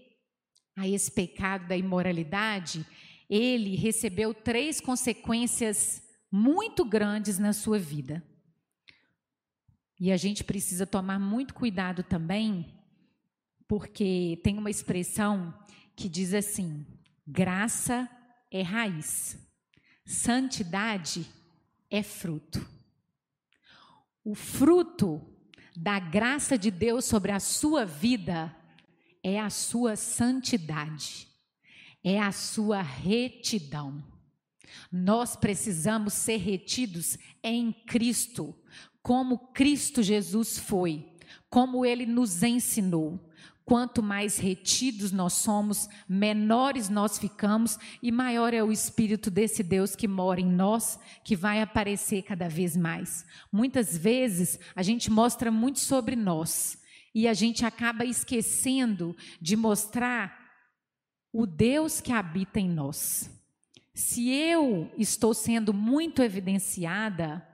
a 0.76 0.88
esse 0.88 1.10
pecado 1.10 1.68
da 1.68 1.76
imoralidade, 1.76 2.86
ele 3.28 3.76
recebeu 3.76 4.34
três 4.34 4.80
consequências 4.80 6.02
muito 6.30 6.84
grandes 6.84 7.38
na 7.38 7.52
sua 7.52 7.78
vida. 7.78 8.22
E 10.00 10.10
a 10.10 10.16
gente 10.16 10.42
precisa 10.42 10.86
tomar 10.86 11.18
muito 11.18 11.54
cuidado 11.54 12.02
também, 12.02 12.81
porque 13.72 14.38
tem 14.44 14.58
uma 14.58 14.70
expressão 14.70 15.54
que 15.96 16.06
diz 16.06 16.34
assim: 16.34 16.84
graça 17.26 18.06
é 18.50 18.60
raiz, 18.60 19.38
santidade 20.04 21.26
é 21.90 22.02
fruto. 22.02 22.68
O 24.22 24.34
fruto 24.34 25.22
da 25.74 25.98
graça 25.98 26.58
de 26.58 26.70
Deus 26.70 27.06
sobre 27.06 27.32
a 27.32 27.40
sua 27.40 27.86
vida 27.86 28.54
é 29.22 29.40
a 29.40 29.48
sua 29.48 29.96
santidade, 29.96 31.26
é 32.04 32.20
a 32.20 32.30
sua 32.30 32.82
retidão. 32.82 34.04
Nós 34.92 35.34
precisamos 35.34 36.12
ser 36.12 36.36
retidos 36.36 37.16
em 37.42 37.72
Cristo, 37.72 38.54
como 39.02 39.50
Cristo 39.54 40.02
Jesus 40.02 40.58
foi, 40.58 41.10
como 41.48 41.86
ele 41.86 42.04
nos 42.04 42.42
ensinou, 42.42 43.31
Quanto 43.64 44.02
mais 44.02 44.38
retidos 44.38 45.12
nós 45.12 45.34
somos, 45.34 45.88
menores 46.08 46.88
nós 46.88 47.18
ficamos 47.18 47.78
e 48.02 48.10
maior 48.10 48.52
é 48.52 48.62
o 48.62 48.72
espírito 48.72 49.30
desse 49.30 49.62
Deus 49.62 49.94
que 49.94 50.08
mora 50.08 50.40
em 50.40 50.50
nós, 50.50 50.98
que 51.22 51.36
vai 51.36 51.62
aparecer 51.62 52.22
cada 52.22 52.48
vez 52.48 52.76
mais. 52.76 53.24
Muitas 53.52 53.96
vezes 53.96 54.58
a 54.74 54.82
gente 54.82 55.10
mostra 55.10 55.50
muito 55.50 55.78
sobre 55.78 56.16
nós 56.16 56.76
e 57.14 57.28
a 57.28 57.34
gente 57.34 57.64
acaba 57.64 58.04
esquecendo 58.04 59.16
de 59.40 59.54
mostrar 59.54 60.42
o 61.32 61.46
Deus 61.46 62.00
que 62.00 62.12
habita 62.12 62.58
em 62.58 62.68
nós. 62.68 63.30
Se 63.94 64.30
eu 64.30 64.90
estou 64.98 65.32
sendo 65.32 65.72
muito 65.72 66.22
evidenciada, 66.22 67.46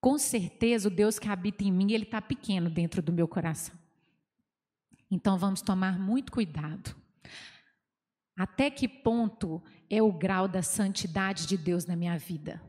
com 0.00 0.16
certeza 0.16 0.88
o 0.88 0.90
Deus 0.90 1.18
que 1.18 1.28
habita 1.28 1.62
em 1.62 1.70
mim, 1.70 1.92
ele 1.92 2.04
está 2.04 2.22
pequeno 2.22 2.70
dentro 2.70 3.02
do 3.02 3.12
meu 3.12 3.28
coração. 3.28 3.79
Então 5.10 5.36
vamos 5.36 5.60
tomar 5.60 5.98
muito 5.98 6.30
cuidado. 6.30 6.94
Até 8.36 8.70
que 8.70 8.86
ponto 8.86 9.62
é 9.88 10.00
o 10.00 10.12
grau 10.12 10.46
da 10.46 10.62
santidade 10.62 11.46
de 11.46 11.58
Deus 11.58 11.84
na 11.84 11.96
minha 11.96 12.16
vida? 12.16 12.62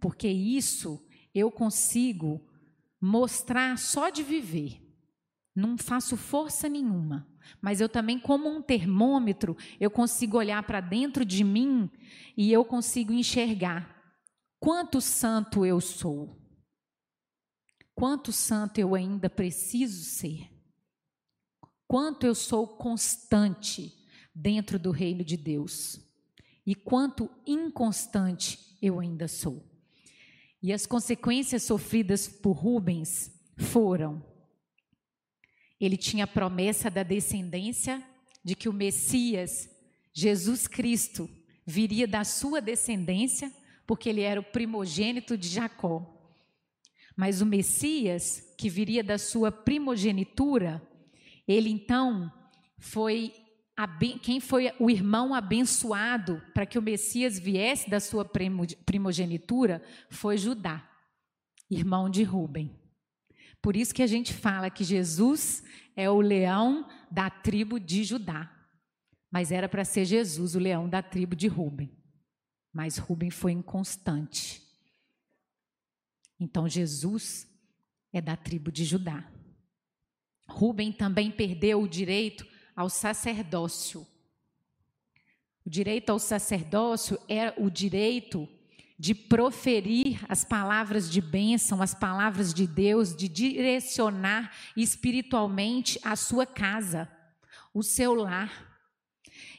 Porque 0.00 0.26
isso 0.26 1.06
eu 1.34 1.50
consigo 1.50 2.40
mostrar 3.00 3.78
só 3.78 4.08
de 4.08 4.22
viver. 4.22 4.80
Não 5.54 5.76
faço 5.76 6.16
força 6.16 6.68
nenhuma, 6.68 7.28
mas 7.60 7.80
eu 7.80 7.88
também, 7.88 8.18
como 8.18 8.48
um 8.48 8.62
termômetro, 8.62 9.56
eu 9.78 9.90
consigo 9.90 10.38
olhar 10.38 10.62
para 10.62 10.80
dentro 10.80 11.24
de 11.24 11.44
mim 11.44 11.90
e 12.36 12.50
eu 12.52 12.64
consigo 12.64 13.12
enxergar 13.12 13.96
quanto 14.58 15.00
santo 15.00 15.66
eu 15.66 15.80
sou, 15.80 16.36
quanto 17.94 18.32
santo 18.32 18.78
eu 18.78 18.94
ainda 18.94 19.28
preciso 19.28 20.04
ser 20.04 20.59
quanto 21.90 22.24
eu 22.24 22.36
sou 22.36 22.68
constante 22.68 23.92
dentro 24.32 24.78
do 24.78 24.92
reino 24.92 25.24
de 25.24 25.36
Deus 25.36 25.98
e 26.64 26.72
quanto 26.72 27.28
inconstante 27.44 28.76
eu 28.80 29.00
ainda 29.00 29.26
sou. 29.26 29.68
E 30.62 30.72
as 30.72 30.86
consequências 30.86 31.64
sofridas 31.64 32.28
por 32.28 32.52
Rubens 32.52 33.32
foram: 33.56 34.24
ele 35.80 35.96
tinha 35.96 36.22
a 36.22 36.28
promessa 36.28 36.88
da 36.88 37.02
descendência, 37.02 38.00
de 38.44 38.54
que 38.54 38.68
o 38.68 38.72
Messias, 38.72 39.68
Jesus 40.12 40.68
Cristo, 40.68 41.28
viria 41.66 42.06
da 42.06 42.22
sua 42.22 42.60
descendência, 42.60 43.52
porque 43.84 44.08
ele 44.08 44.20
era 44.20 44.38
o 44.38 44.44
primogênito 44.44 45.36
de 45.36 45.48
Jacó. 45.48 46.06
Mas 47.16 47.40
o 47.40 47.46
Messias, 47.46 48.54
que 48.56 48.70
viria 48.70 49.02
da 49.02 49.18
sua 49.18 49.50
primogenitura, 49.50 50.88
ele 51.50 51.68
então 51.70 52.32
foi 52.78 53.34
quem 54.22 54.40
foi 54.40 54.72
o 54.78 54.90
irmão 54.90 55.34
abençoado 55.34 56.42
para 56.52 56.66
que 56.66 56.78
o 56.78 56.82
Messias 56.82 57.38
viesse 57.38 57.88
da 57.88 57.98
sua 57.98 58.24
primogenitura 58.84 59.82
foi 60.10 60.36
Judá, 60.36 60.86
irmão 61.70 62.10
de 62.10 62.22
Ruben. 62.22 62.78
Por 63.62 63.74
isso 63.74 63.94
que 63.94 64.02
a 64.02 64.06
gente 64.06 64.34
fala 64.34 64.68
que 64.68 64.84
Jesus 64.84 65.64
é 65.96 66.10
o 66.10 66.20
leão 66.20 66.86
da 67.10 67.30
tribo 67.30 67.80
de 67.80 68.04
Judá. 68.04 68.54
Mas 69.30 69.50
era 69.50 69.68
para 69.68 69.84
ser 69.84 70.04
Jesus, 70.04 70.54
o 70.54 70.58
leão 70.58 70.86
da 70.86 71.02
tribo 71.02 71.34
de 71.34 71.48
Ruben. 71.48 71.90
Mas 72.72 72.98
Ruben 72.98 73.30
foi 73.30 73.52
inconstante. 73.52 74.62
Então 76.38 76.68
Jesus 76.68 77.48
é 78.12 78.20
da 78.20 78.36
tribo 78.36 78.70
de 78.70 78.84
Judá. 78.84 79.26
Rubem 80.50 80.90
também 80.92 81.30
perdeu 81.30 81.80
o 81.80 81.88
direito 81.88 82.46
ao 82.74 82.90
sacerdócio. 82.90 84.06
O 85.64 85.70
direito 85.70 86.10
ao 86.10 86.18
sacerdócio 86.18 87.18
é 87.28 87.54
o 87.56 87.70
direito 87.70 88.48
de 88.98 89.14
proferir 89.14 90.20
as 90.28 90.44
palavras 90.44 91.08
de 91.08 91.20
bênção, 91.20 91.80
as 91.80 91.94
palavras 91.94 92.52
de 92.52 92.66
Deus, 92.66 93.14
de 93.14 93.28
direcionar 93.28 94.52
espiritualmente 94.76 95.98
a 96.02 96.16
sua 96.16 96.44
casa, 96.44 97.08
o 97.72 97.82
seu 97.82 98.12
lar. 98.12 98.82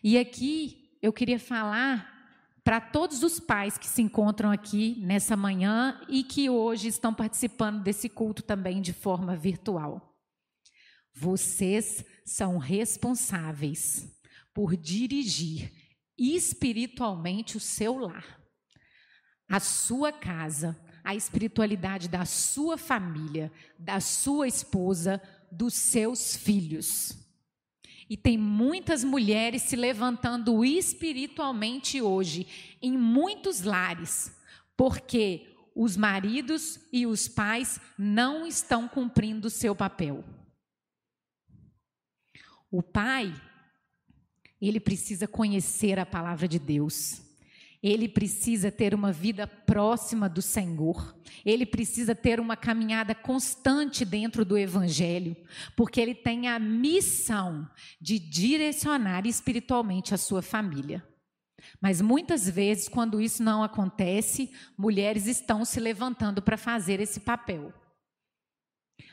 E 0.03 0.17
aqui 0.17 0.97
eu 1.01 1.13
queria 1.13 1.39
falar 1.39 2.11
para 2.63 2.79
todos 2.79 3.23
os 3.23 3.39
pais 3.39 3.77
que 3.77 3.87
se 3.87 4.01
encontram 4.01 4.51
aqui 4.51 4.95
nessa 4.99 5.35
manhã 5.35 5.99
e 6.07 6.23
que 6.23 6.49
hoje 6.49 6.89
estão 6.89 7.13
participando 7.13 7.81
desse 7.81 8.07
culto 8.09 8.43
também 8.43 8.81
de 8.81 8.93
forma 8.93 9.35
virtual. 9.35 10.10
Vocês 11.13 12.05
são 12.25 12.57
responsáveis 12.57 14.07
por 14.53 14.75
dirigir 14.75 15.71
espiritualmente 16.17 17.57
o 17.57 17.59
seu 17.59 17.97
lar, 17.97 18.39
a 19.49 19.59
sua 19.59 20.11
casa, 20.11 20.79
a 21.03 21.15
espiritualidade 21.15 22.07
da 22.07 22.25
sua 22.25 22.77
família, 22.77 23.51
da 23.77 23.99
sua 23.99 24.47
esposa, 24.47 25.21
dos 25.51 25.73
seus 25.73 26.35
filhos. 26.35 27.17
E 28.09 28.17
tem 28.17 28.37
muitas 28.37 29.03
mulheres 29.03 29.63
se 29.63 29.75
levantando 29.75 30.63
espiritualmente 30.63 32.01
hoje, 32.01 32.75
em 32.81 32.97
muitos 32.97 33.61
lares, 33.61 34.35
porque 34.75 35.47
os 35.73 35.95
maridos 35.95 36.79
e 36.91 37.07
os 37.07 37.27
pais 37.27 37.79
não 37.97 38.45
estão 38.45 38.87
cumprindo 38.87 39.47
o 39.47 39.51
seu 39.51 39.73
papel. 39.73 40.23
O 42.71 42.81
pai, 42.81 43.33
ele 44.61 44.79
precisa 44.79 45.27
conhecer 45.27 45.99
a 45.99 46.05
palavra 46.05 46.47
de 46.47 46.57
Deus. 46.57 47.21
Ele 47.83 48.07
precisa 48.07 48.71
ter 48.71 48.93
uma 48.93 49.11
vida 49.11 49.47
próxima 49.47 50.29
do 50.29 50.41
Senhor. 50.41 51.17
Ele 51.43 51.65
precisa 51.65 52.13
ter 52.13 52.39
uma 52.39 52.55
caminhada 52.55 53.15
constante 53.15 54.05
dentro 54.05 54.45
do 54.45 54.57
Evangelho, 54.57 55.35
porque 55.75 55.99
ele 55.99 56.13
tem 56.13 56.47
a 56.47 56.59
missão 56.59 57.67
de 57.99 58.19
direcionar 58.19 59.25
espiritualmente 59.25 60.13
a 60.13 60.17
sua 60.17 60.43
família. 60.43 61.03
Mas 61.81 62.01
muitas 62.01 62.47
vezes, 62.47 62.87
quando 62.87 63.19
isso 63.19 63.41
não 63.41 63.63
acontece, 63.63 64.51
mulheres 64.77 65.25
estão 65.25 65.65
se 65.65 65.79
levantando 65.79 66.41
para 66.41 66.57
fazer 66.57 66.99
esse 66.99 67.19
papel. 67.19 67.73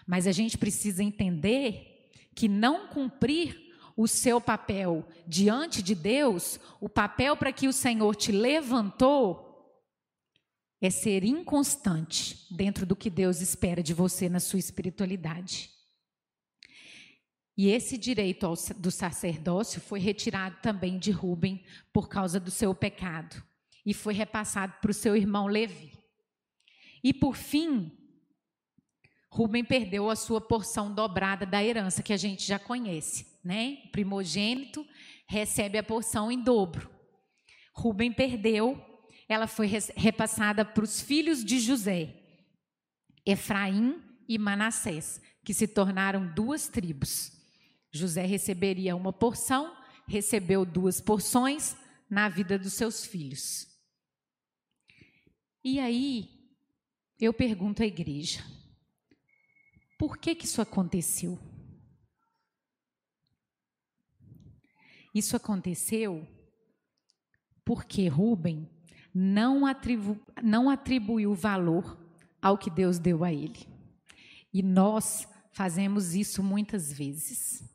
Mas 0.07 0.27
a 0.27 0.33
gente 0.33 0.59
precisa 0.59 1.03
entender 1.03 1.98
que 2.39 2.47
não 2.47 2.87
cumprir 2.87 3.75
o 3.97 4.07
seu 4.07 4.41
papel 4.41 5.09
diante 5.27 5.83
de 5.83 5.93
Deus, 5.93 6.61
o 6.81 6.89
papel 6.89 7.37
para 7.37 7.53
que 7.53 7.67
o 7.67 7.73
Senhor 7.73 8.15
te 8.15 8.31
levantou, 8.31 9.75
é 10.81 10.89
ser 10.89 11.25
inconstante 11.25 12.47
dentro 12.55 12.87
do 12.87 12.95
que 12.95 13.11
Deus 13.11 13.41
espera 13.41 13.83
de 13.83 13.93
você 13.93 14.29
na 14.29 14.39
sua 14.39 14.61
espiritualidade. 14.61 15.69
E 17.57 17.71
esse 17.71 17.99
direito 17.99 18.47
ao, 18.47 18.55
do 18.77 18.93
sacerdócio 18.93 19.81
foi 19.81 19.99
retirado 19.99 20.59
também 20.63 20.97
de 20.97 21.11
Rubem 21.11 21.65
por 21.93 22.09
causa 22.09 22.39
do 22.39 22.53
seu 22.53 22.73
pecado 22.73 23.43
e 23.85 23.93
foi 23.93 24.15
repassado 24.15 24.75
para 24.81 24.93
o 24.93 24.95
seu 24.95 25.17
irmão 25.17 25.49
Levi. 25.49 25.91
E 27.03 27.13
por 27.13 27.35
fim, 27.35 27.98
Rubem 29.39 29.65
perdeu 29.65 30.11
a 30.11 30.17
sua 30.17 30.41
porção 30.41 30.93
dobrada 30.93 31.47
da 31.47 31.63
herança, 31.63 32.03
que 32.03 32.13
a 32.13 32.17
gente 32.17 32.45
já 32.45 32.59
conhece, 32.59 33.25
né? 33.45 33.79
O 33.85 33.91
primogênito 33.91 34.85
recebe 35.29 35.79
a 35.79 35.83
porção 35.85 36.29
em 36.29 36.43
dobro. 36.43 36.91
Rubem 37.73 38.13
perdeu, 38.13 38.85
ela 39.29 39.47
foi 39.47 39.71
repassada 39.95 40.65
para 40.65 40.83
os 40.83 41.01
filhos 41.01 41.45
de 41.45 41.61
José, 41.61 42.17
Efraim 43.25 44.03
e 44.29 44.37
Manassés, 44.39 45.23
que 45.45 45.55
se 45.55 45.69
tornaram 45.69 46.35
duas 46.35 46.67
tribos. 46.67 47.31
José 47.93 48.27
receberia 48.27 48.97
uma 48.97 49.13
porção, 49.13 49.73
recebeu 50.09 50.67
duas 50.67 51.01
porções 51.01 51.77
na 52.11 52.29
vida 52.29 52.59
dos 52.59 52.73
seus 52.73 53.07
filhos. 53.07 53.69
E 55.63 55.79
aí, 55.79 56.29
eu 57.21 57.33
pergunto 57.33 57.85
à 57.85 57.87
igreja: 57.87 58.43
por 59.99 60.17
que, 60.17 60.35
que 60.35 60.45
isso 60.45 60.63
aconteceu? 60.63 61.39
Isso 65.13 65.35
aconteceu 65.35 66.27
porque 67.65 68.09
Rubem 68.09 68.71
não, 69.13 69.67
atribu 69.67 70.19
não 70.43 70.71
atribuiu 70.71 71.35
valor 71.35 71.99
ao 72.41 72.57
que 72.57 72.71
Deus 72.71 72.99
deu 72.99 73.25
a 73.25 73.33
ele. 73.33 73.67
E 74.55 74.63
nós 74.63 75.27
fazemos 75.53 76.15
isso 76.15 76.43
muitas 76.43 76.93
vezes. 76.93 77.69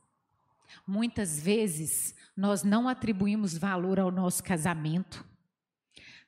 Muitas 0.88 1.40
vezes 1.40 2.16
nós 2.36 2.64
não 2.64 2.88
atribuímos 2.88 3.58
valor 3.58 4.00
ao 4.00 4.10
nosso 4.10 4.44
casamento, 4.44 5.26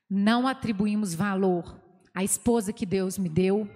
não 0.10 0.46
atribuímos 0.46 1.16
valor 1.16 1.82
à 2.14 2.24
esposa 2.24 2.72
que 2.72 2.86
Deus 2.86 3.18
me 3.18 3.30
deu, 3.30 3.70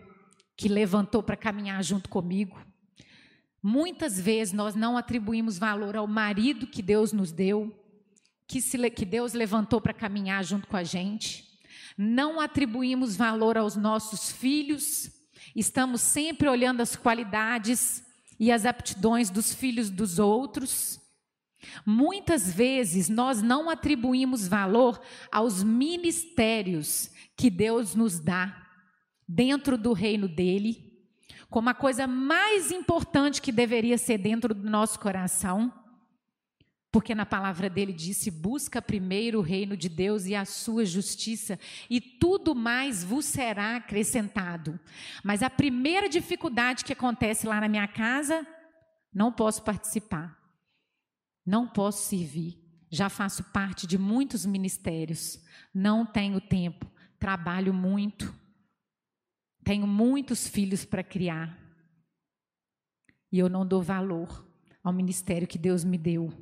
que 0.60 0.68
levantou 0.68 1.24
para 1.24 1.38
caminhar 1.38 1.82
junto 1.82 2.10
comigo. 2.10 2.60
Muitas 3.64 4.20
vezes 4.20 4.54
nós 4.54 4.76
não 4.76 4.98
atribuímos 4.98 5.58
valor 5.58 5.96
ao 5.96 6.06
marido 6.06 6.68
que 6.68 6.82
Deus 6.82 7.14
nos 7.14 7.32
deu, 7.32 7.74
que, 8.46 8.60
se, 8.60 8.78
que 8.90 9.06
Deus 9.06 9.32
levantou 9.32 9.80
para 9.80 9.94
caminhar 9.94 10.44
junto 10.44 10.68
com 10.68 10.76
a 10.76 10.84
gente. 10.84 11.46
Não 11.98 12.42
atribuímos 12.42 13.16
valor 13.16 13.58
aos 13.58 13.78
nossos 13.78 14.34
filhos, 14.34 15.10
estamos 15.56 16.02
sempre 16.02 16.50
olhando 16.50 16.82
as 16.82 16.94
qualidades 16.94 18.04
e 18.38 18.52
as 18.52 18.66
aptidões 18.66 19.30
dos 19.30 19.54
filhos 19.54 19.90
dos 19.90 20.20
outros. 20.20 21.00
Muitas 21.86 22.54
vezes 22.54 23.08
nós 23.08 23.42
não 23.42 23.70
atribuímos 23.70 24.46
valor 24.46 25.00
aos 25.32 25.64
ministérios 25.64 27.12
que 27.38 27.50
Deus 27.50 27.96
nos 27.96 28.20
dá 28.20 28.69
dentro 29.32 29.78
do 29.78 29.94
reino 29.94 30.28
dele, 30.28 30.92
como 31.52 31.70
a 31.70 31.74
coisa 31.76 32.08
mais 32.08 32.72
importante 32.72 33.42
que 33.44 33.52
deveria 33.52 33.96
ser 33.96 34.18
dentro 34.18 34.56
do 34.56 34.68
nosso 34.68 35.00
coração. 35.00 35.72
Porque 36.92 37.14
na 37.14 37.28
palavra 37.28 37.70
dele 37.70 37.94
disse: 37.94 38.32
busca 38.32 38.82
primeiro 38.82 39.38
o 39.38 39.44
reino 39.44 39.78
de 39.78 39.88
Deus 39.88 40.26
e 40.26 40.34
a 40.34 40.44
sua 40.44 40.84
justiça, 40.84 41.60
e 41.88 42.02
tudo 42.02 42.56
mais 42.56 43.04
vos 43.04 43.26
será 43.26 43.76
acrescentado. 43.76 44.80
Mas 45.24 45.44
a 45.44 45.50
primeira 45.52 46.10
dificuldade 46.10 46.84
que 46.84 46.94
acontece 46.94 47.46
lá 47.46 47.62
na 47.62 47.68
minha 47.68 47.88
casa, 47.88 48.46
não 49.14 49.32
posso 49.32 49.62
participar, 49.62 50.36
não 51.46 51.68
posso 51.68 52.08
servir. 52.10 52.58
Já 52.90 53.08
faço 53.08 53.44
parte 53.44 53.86
de 53.86 54.00
muitos 54.00 54.44
ministérios, 54.48 55.40
não 55.72 56.04
tenho 56.04 56.42
tempo, 56.42 56.90
trabalho 57.20 57.72
muito, 57.72 58.34
tenho 59.70 59.86
muitos 59.86 60.48
filhos 60.48 60.84
para 60.84 61.04
criar, 61.04 61.56
e 63.32 63.38
eu 63.38 63.48
não 63.48 63.64
dou 63.64 63.84
valor 63.84 64.52
ao 64.84 64.92
ministério 64.92 65.48
que 65.48 65.60
Deus 65.60 65.84
me 65.84 65.96
deu 65.96 66.34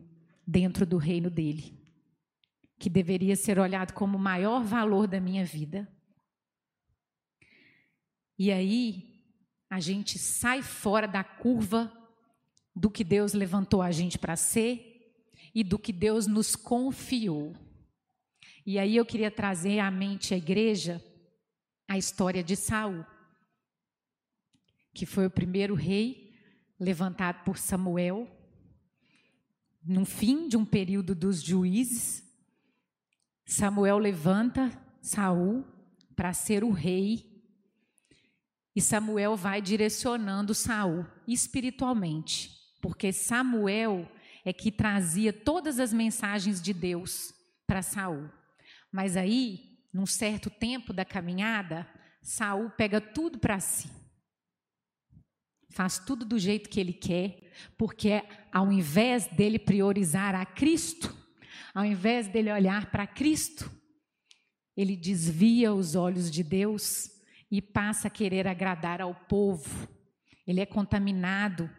dentro 0.47 0.85
do 0.85 0.95
reino 0.95 1.29
dele, 1.29 1.77
que 2.79 2.89
deveria 2.89 3.35
ser 3.35 3.59
olhado 3.59 3.91
como 3.91 4.15
o 4.15 4.21
maior 4.21 4.63
valor 4.63 5.09
da 5.09 5.19
minha 5.19 5.43
vida. 5.43 5.93
E 8.39 8.49
aí, 8.49 9.21
a 9.69 9.81
gente 9.81 10.17
sai 10.17 10.61
fora 10.61 11.05
da 11.05 11.21
curva 11.21 11.91
do 12.73 12.89
que 12.89 13.03
Deus 13.03 13.33
levantou 13.33 13.81
a 13.81 13.91
gente 13.91 14.17
para 14.17 14.37
ser 14.37 15.13
e 15.53 15.65
do 15.65 15.77
que 15.77 15.91
Deus 15.91 16.27
nos 16.27 16.55
confiou. 16.55 17.53
E 18.65 18.79
aí 18.79 18.95
eu 18.95 19.05
queria 19.05 19.29
trazer 19.29 19.79
à 19.79 19.91
mente 19.91 20.33
a 20.33 20.37
igreja 20.37 21.03
a 21.89 21.97
história 21.97 22.41
de 22.41 22.55
Saul, 22.55 23.05
que 24.97 25.05
foi 25.05 25.27
o 25.27 25.29
primeiro 25.29 25.75
rei 25.75 26.33
levantado 26.79 27.43
por 27.43 27.55
Samuel 27.55 28.27
no 29.86 30.05
fim 30.05 30.47
de 30.47 30.57
um 30.57 30.65
período 30.65 31.13
dos 31.13 31.41
juízes, 31.41 32.23
Samuel 33.45 33.99
levanta 33.99 34.71
Saul 34.99 35.63
para 36.15 36.33
ser 36.33 36.63
o 36.63 36.71
rei. 36.71 37.43
E 38.75 38.81
Samuel 38.81 39.36
vai 39.36 39.62
direcionando 39.62 40.55
Saul 40.55 41.05
espiritualmente, 41.27 42.51
porque 42.81 43.13
Samuel 43.13 44.12
é 44.43 44.51
que 44.51 44.71
trazia 44.71 45.31
todas 45.31 45.79
as 45.79 45.93
mensagens 45.93 46.60
de 46.60 46.73
Deus 46.73 47.33
para 47.67 47.83
Saul. 47.83 48.29
Mas 48.91 49.15
aí, 49.15 49.77
num 49.93 50.07
certo 50.07 50.49
tempo 50.49 50.91
da 50.91 51.05
caminhada, 51.05 51.88
Saul 52.19 52.71
pega 52.71 52.99
tudo 52.99 53.38
para 53.38 53.60
si 53.60 53.96
faz 55.77 55.99
tudo 55.99 56.25
do 56.25 56.39
jeito 56.39 56.71
que 56.71 56.79
ele 56.79 56.91
quer, 56.91 57.51
porque 57.77 58.23
ao 58.51 58.71
invés 58.71 59.27
dele 59.27 59.59
priorizar 59.59 60.33
a 60.33 60.43
Cristo, 60.43 61.15
ao 61.71 61.85
invés 61.85 62.27
dele 62.27 62.51
olhar 62.51 62.89
para 62.89 63.05
Cristo, 63.05 63.69
ele 64.75 64.97
desvia 64.97 65.71
os 65.71 65.93
olhos 65.93 66.31
de 66.31 66.41
Deus 66.41 67.11
e 67.51 67.61
passa 67.61 68.07
a 68.07 68.11
querer 68.11 68.47
agradar 68.47 69.01
ao 69.01 69.13
povo. 69.13 69.87
Ele 70.47 70.59
é 70.59 70.65
contaminado 70.65 71.69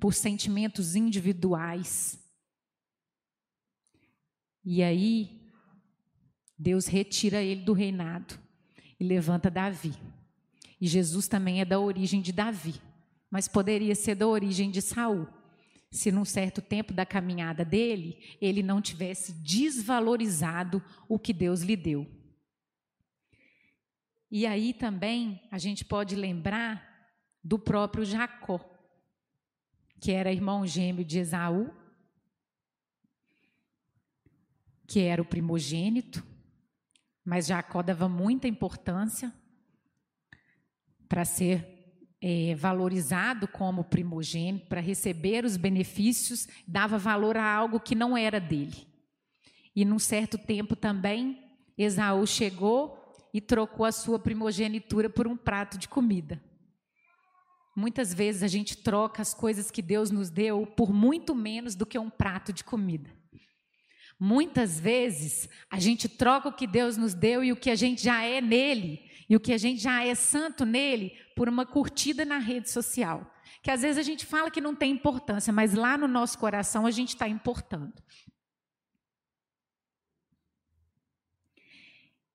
por 0.00 0.12
sentimentos 0.12 0.96
individuais. 0.96 2.18
E 4.64 4.82
aí, 4.82 5.40
Deus 6.58 6.86
retira 6.86 7.40
ele 7.40 7.62
do 7.62 7.72
reinado 7.72 8.36
e 8.98 9.04
levanta 9.04 9.48
Davi. 9.48 9.94
E 10.80 10.88
Jesus 10.88 11.28
também 11.28 11.60
é 11.60 11.64
da 11.64 11.78
origem 11.78 12.20
de 12.20 12.32
Davi 12.32 12.74
mas 13.30 13.48
poderia 13.48 13.94
ser 13.94 14.14
da 14.14 14.26
origem 14.26 14.70
de 14.70 14.80
Saul. 14.80 15.26
Se 15.90 16.10
num 16.12 16.24
certo 16.24 16.60
tempo 16.60 16.92
da 16.92 17.06
caminhada 17.06 17.64
dele, 17.64 18.36
ele 18.40 18.62
não 18.62 18.80
tivesse 18.82 19.32
desvalorizado 19.32 20.82
o 21.08 21.18
que 21.18 21.32
Deus 21.32 21.62
lhe 21.62 21.76
deu. 21.76 22.06
E 24.30 24.46
aí 24.46 24.74
também 24.74 25.40
a 25.50 25.58
gente 25.58 25.84
pode 25.84 26.16
lembrar 26.16 26.84
do 27.42 27.58
próprio 27.58 28.04
Jacó, 28.04 28.60
que 30.00 30.10
era 30.12 30.32
irmão 30.32 30.66
gêmeo 30.66 31.04
de 31.04 31.18
Esaú, 31.18 31.72
que 34.86 35.00
era 35.00 35.22
o 35.22 35.26
primogênito, 35.26 36.24
mas 37.24 37.46
Jacó 37.46 37.82
dava 37.82 38.08
muita 38.08 38.46
importância 38.46 39.32
para 41.08 41.24
ser 41.24 41.75
é, 42.20 42.54
valorizado 42.54 43.46
como 43.46 43.84
primogênito, 43.84 44.66
para 44.66 44.80
receber 44.80 45.44
os 45.44 45.56
benefícios, 45.56 46.48
dava 46.66 46.98
valor 46.98 47.36
a 47.36 47.44
algo 47.44 47.80
que 47.80 47.94
não 47.94 48.16
era 48.16 48.40
dele. 48.40 48.86
E 49.74 49.84
num 49.84 49.98
certo 49.98 50.38
tempo 50.38 50.74
também, 50.74 51.38
Esaú 51.76 52.26
chegou 52.26 52.98
e 53.32 53.40
trocou 53.40 53.84
a 53.84 53.92
sua 53.92 54.18
primogenitura 54.18 55.10
por 55.10 55.26
um 55.26 55.36
prato 55.36 55.76
de 55.76 55.88
comida. 55.88 56.42
Muitas 57.76 58.14
vezes 58.14 58.42
a 58.42 58.48
gente 58.48 58.78
troca 58.78 59.20
as 59.20 59.34
coisas 59.34 59.70
que 59.70 59.82
Deus 59.82 60.10
nos 60.10 60.30
deu 60.30 60.66
por 60.66 60.94
muito 60.94 61.34
menos 61.34 61.74
do 61.74 61.84
que 61.84 61.98
um 61.98 62.08
prato 62.08 62.50
de 62.50 62.64
comida. 62.64 63.10
Muitas 64.18 64.80
vezes 64.80 65.46
a 65.70 65.78
gente 65.78 66.08
troca 66.08 66.48
o 66.48 66.52
que 66.54 66.66
Deus 66.66 66.96
nos 66.96 67.12
deu 67.12 67.44
e 67.44 67.52
o 67.52 67.56
que 67.56 67.68
a 67.68 67.74
gente 67.74 68.02
já 68.02 68.24
é 68.24 68.40
nele 68.40 69.04
e 69.28 69.34
o 69.34 69.40
que 69.40 69.52
a 69.52 69.58
gente 69.58 69.80
já 69.80 70.04
é 70.04 70.14
santo 70.14 70.64
nele 70.64 71.16
por 71.34 71.48
uma 71.48 71.66
curtida 71.66 72.24
na 72.24 72.38
rede 72.38 72.70
social. 72.70 73.32
Que 73.62 73.70
às 73.70 73.82
vezes 73.82 73.98
a 73.98 74.02
gente 74.02 74.24
fala 74.24 74.50
que 74.50 74.60
não 74.60 74.74
tem 74.74 74.92
importância, 74.92 75.52
mas 75.52 75.74
lá 75.74 75.98
no 75.98 76.06
nosso 76.06 76.38
coração 76.38 76.86
a 76.86 76.90
gente 76.90 77.08
está 77.08 77.28
importando. 77.28 78.02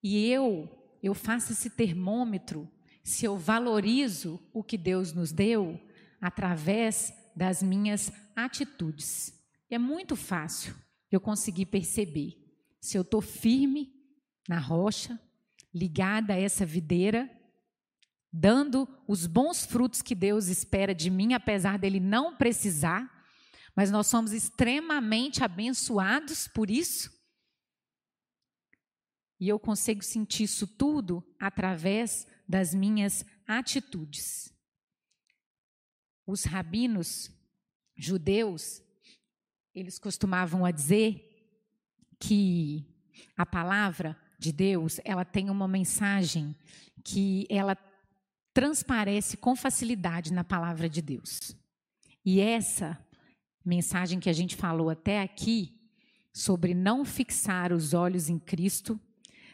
E 0.03 0.27
eu, 0.29 0.69
eu 1.01 1.13
faço 1.13 1.53
esse 1.53 1.69
termômetro 1.69 2.69
se 3.03 3.25
eu 3.25 3.37
valorizo 3.37 4.39
o 4.53 4.63
que 4.63 4.77
Deus 4.77 5.13
nos 5.13 5.31
deu 5.31 5.79
através 6.19 7.13
das 7.35 7.63
minhas 7.63 8.11
atitudes. 8.35 9.33
É 9.69 9.77
muito 9.77 10.15
fácil 10.15 10.75
eu 11.11 11.19
conseguir 11.21 11.67
perceber 11.67 12.37
se 12.79 12.97
eu 12.97 13.03
estou 13.03 13.21
firme 13.21 13.93
na 14.49 14.59
rocha, 14.59 15.19
ligada 15.73 16.33
a 16.33 16.39
essa 16.39 16.65
videira, 16.65 17.29
dando 18.31 18.87
os 19.07 19.27
bons 19.27 19.65
frutos 19.65 20.01
que 20.01 20.15
Deus 20.15 20.47
espera 20.47 20.93
de 20.93 21.09
mim, 21.09 21.33
apesar 21.33 21.77
dele 21.77 21.99
não 21.99 22.35
precisar, 22.35 23.09
mas 23.75 23.91
nós 23.91 24.07
somos 24.07 24.31
extremamente 24.31 25.43
abençoados 25.43 26.47
por 26.47 26.69
isso. 26.69 27.11
E 29.39 29.49
eu 29.49 29.59
consigo 29.59 30.03
sentir 30.03 30.43
isso 30.43 30.67
tudo 30.67 31.23
através 31.39 32.27
das 32.47 32.75
minhas 32.75 33.25
atitudes. 33.47 34.53
Os 36.27 36.43
rabinos 36.43 37.31
judeus, 37.95 38.81
eles 39.73 39.97
costumavam 39.97 40.63
a 40.65 40.71
dizer 40.71 41.27
que 42.19 42.85
a 43.35 43.45
palavra 43.45 44.19
de 44.41 44.51
Deus, 44.51 44.99
ela 45.05 45.23
tem 45.23 45.51
uma 45.51 45.67
mensagem 45.67 46.55
que 47.03 47.45
ela 47.47 47.77
transparece 48.51 49.37
com 49.37 49.55
facilidade 49.55 50.33
na 50.33 50.43
palavra 50.43 50.89
de 50.89 50.99
Deus. 50.99 51.55
E 52.25 52.41
essa 52.41 52.97
mensagem 53.63 54.19
que 54.19 54.29
a 54.29 54.33
gente 54.33 54.55
falou 54.55 54.89
até 54.89 55.21
aqui, 55.21 55.79
sobre 56.33 56.73
não 56.73 57.05
fixar 57.05 57.71
os 57.71 57.93
olhos 57.93 58.29
em 58.29 58.39
Cristo, 58.39 58.99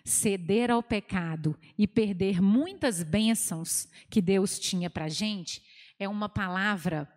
ceder 0.06 0.71
ao 0.71 0.82
pecado 0.82 1.60
e 1.78 1.86
perder 1.86 2.41
muitas 2.41 3.04
bênçãos 3.04 3.89
que 4.10 4.21
Deus 4.21 4.58
tinha 4.58 4.89
para 4.89 5.06
a 5.06 5.10
gente, 5.10 5.62
é 6.00 6.08
uma 6.08 6.30
palavra 6.30 7.12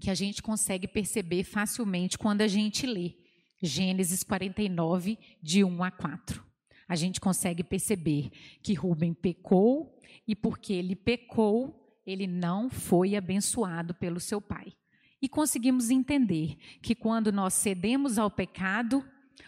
que 0.00 0.10
a 0.10 0.14
gente 0.14 0.42
consegue 0.42 0.88
perceber 0.88 1.44
facilmente 1.44 2.18
quando 2.18 2.40
a 2.40 2.48
gente 2.48 2.84
lê 2.84 3.14
Gênesis 3.62 4.24
49, 4.24 5.16
de 5.40 5.62
1 5.62 5.84
a 5.84 5.90
4 5.92 6.53
a 6.88 6.96
gente 6.96 7.20
consegue 7.20 7.64
perceber 7.64 8.30
que 8.62 8.74
Rubem 8.74 9.14
pecou 9.14 9.98
e 10.26 10.34
porque 10.34 10.72
ele 10.72 10.94
pecou, 10.94 12.00
ele 12.06 12.26
não 12.26 12.68
foi 12.68 13.16
abençoado 13.16 13.94
pelo 13.94 14.20
seu 14.20 14.40
pai. 14.40 14.72
E 15.20 15.28
conseguimos 15.28 15.90
entender 15.90 16.56
que 16.82 16.94
quando 16.94 17.32
nós 17.32 17.54
cedemos 17.54 18.18
ao 18.18 18.30
pecado, 18.30 19.02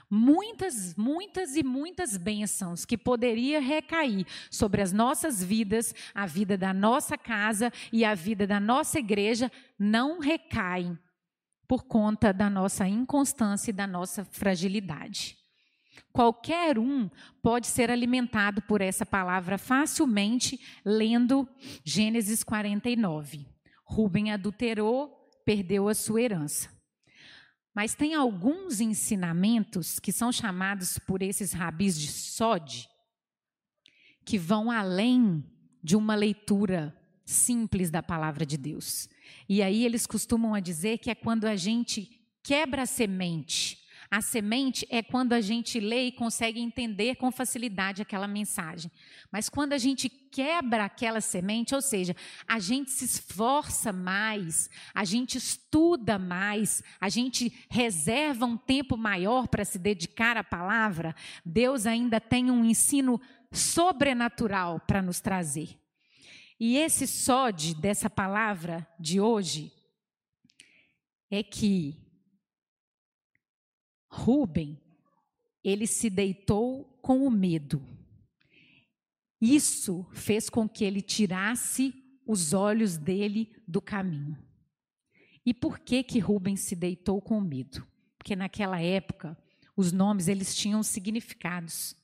muitas, 0.09 0.95
muitas 0.97 1.57
e 1.57 1.63
muitas 1.63 2.17
bênçãos 2.17 2.85
que 2.85 2.97
poderia 2.97 3.61
recair 3.61 4.27
sobre 4.51 4.81
as 4.81 4.93
nossas 4.93 5.43
vidas, 5.43 5.95
a 6.15 6.27
vida 6.27 6.57
da 6.57 6.73
nossa 6.73 7.19
casa 7.19 7.73
e 7.93 8.05
a 8.05 8.15
vida 8.15 8.47
da 8.47 8.59
nossa 8.59 8.99
igreja, 8.99 9.51
não 9.79 10.19
recaem 10.19 10.99
por 11.69 11.85
conta 11.85 12.33
da 12.33 12.49
nossa 12.49 12.87
inconstância 12.89 13.71
e 13.71 13.75
da 13.75 13.87
nossa 13.87 14.25
fragilidade. 14.25 15.37
Qualquer 16.13 16.79
um 16.79 17.11
pode 17.43 17.67
ser 17.67 17.91
alimentado 17.91 18.63
por 18.63 18.81
essa 18.81 19.05
palavra 19.05 19.59
facilmente 19.59 20.61
lendo 20.85 21.49
Gênesis 21.85 22.43
49. 22.43 23.47
Rubem 23.85 24.33
adulterou, 24.33 25.31
perdeu 25.45 25.89
a 25.89 25.95
sua 25.95 26.23
herança. 26.23 26.71
Mas 27.75 27.95
tem 27.95 28.15
alguns 28.15 28.81
ensinamentos 28.81 30.01
que 30.01 30.11
são 30.11 30.33
chamados 30.33 30.99
por 30.99 31.21
esses 31.21 31.53
rabis 31.53 32.01
de 32.01 32.09
Sod, 32.09 32.89
que 34.25 34.39
vão 34.39 34.71
além 34.71 35.45
de 35.83 35.95
uma 35.95 36.15
leitura 36.15 36.97
simples 37.25 37.91
da 37.91 38.03
palavra 38.03 38.47
de 38.47 38.57
Deus. 38.57 39.09
E 39.49 39.63
aí 39.63 39.85
eles 39.85 40.07
costumam 40.07 40.59
dizer 40.61 40.99
que 40.99 41.11
é 41.11 41.15
quando 41.15 41.45
a 41.45 41.55
gente 41.55 42.11
quebra 42.43 42.83
a 42.83 42.87
semente. 42.87 43.86
A 44.11 44.21
semente 44.21 44.87
é 44.91 45.03
quando 45.03 45.33
a 45.33 45.41
gente 45.41 45.81
lê 45.81 46.07
e 46.07 46.13
consegue 46.13 46.61
entender 46.61 47.17
com 47.17 47.31
facilidade 47.33 48.03
aquela 48.03 48.29
mensagem. 48.29 48.91
Mas 49.31 49.49
quando 49.49 49.73
a 49.73 49.79
gente 49.79 50.09
quebra 50.09 50.85
aquela 50.85 51.21
semente, 51.21 51.75
ou 51.75 51.83
seja, 51.83 52.15
a 52.47 52.59
gente 52.59 52.91
se 52.91 53.05
esforça 53.05 53.93
mais, 53.93 54.71
a 54.95 55.05
gente 55.05 55.39
estuda 55.39 56.19
mais, 56.19 56.83
a 57.01 57.09
gente 57.09 57.53
reserva 57.69 58.47
um 58.47 58.57
tempo 58.57 58.97
maior 58.97 59.49
para 59.49 59.65
se 59.65 59.79
dedicar 59.79 60.37
à 60.37 60.45
palavra, 60.45 61.15
Deus 61.45 61.87
ainda 61.87 62.21
tem 62.21 62.51
um 62.51 62.65
ensino 62.65 63.21
sobrenatural 63.51 64.81
para 64.81 65.03
nos 65.03 65.21
trazer. 65.21 65.79
E 66.59 66.77
esse 66.77 67.07
sode 67.07 67.75
dessa 67.75 68.09
palavra 68.09 68.87
de 68.99 69.21
hoje 69.21 69.73
é 71.31 71.43
que 71.43 72.06
Rubem, 74.17 74.81
ele 75.63 75.87
se 75.87 76.09
deitou 76.09 76.85
com 77.03 77.27
o 77.27 77.31
medo. 77.31 77.83
Isso 79.41 80.07
fez 80.13 80.49
com 80.49 80.67
que 80.67 80.85
ele 80.85 81.03
tirasse 81.03 81.95
os 82.27 82.55
olhos 82.55 82.97
dele 82.97 83.55
do 83.69 83.81
caminho. 83.81 84.37
E 85.45 85.53
por 85.53 85.79
que 85.79 86.03
que 86.03 86.19
Rubem 86.19 86.57
se 86.57 86.75
deitou 86.75 87.21
com 87.21 87.41
medo? 87.41 87.87
Porque 88.17 88.35
naquela 88.35 88.81
época 88.81 89.37
os 89.77 89.93
nomes 89.93 90.29
eles 90.29 90.55
tinham 90.55 90.83
significados. 90.83 91.95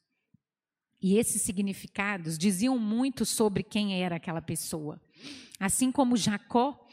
E 1.00 1.16
esses 1.16 1.42
significados 1.42 2.38
diziam 2.38 2.78
muito 2.78 3.24
sobre 3.24 3.62
quem 3.62 4.02
era 4.02 4.16
aquela 4.16 4.42
pessoa. 4.42 5.00
Assim 5.58 5.90
como 5.90 6.16
Jacó, 6.16 6.86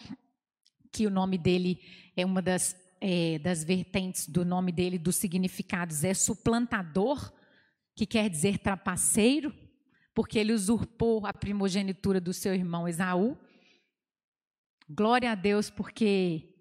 que 0.91 1.05
o 1.05 1.11
nome 1.11 1.37
dele 1.37 1.79
é 2.15 2.25
uma 2.25 2.41
das, 2.41 2.75
é, 3.01 3.39
das 3.39 3.63
vertentes 3.63 4.27
do 4.27 4.43
nome 4.43 4.71
dele, 4.71 4.97
dos 4.97 5.15
significados, 5.15 6.03
é 6.03 6.13
suplantador, 6.13 7.31
que 7.95 8.05
quer 8.05 8.29
dizer 8.29 8.59
trapaceiro, 8.59 9.53
porque 10.13 10.39
ele 10.39 10.53
usurpou 10.53 11.25
a 11.25 11.33
primogenitura 11.33 12.19
do 12.19 12.33
seu 12.33 12.53
irmão 12.53 12.87
Esaú. 12.87 13.37
Glória 14.89 15.31
a 15.31 15.35
Deus, 15.35 15.69
porque 15.69 16.55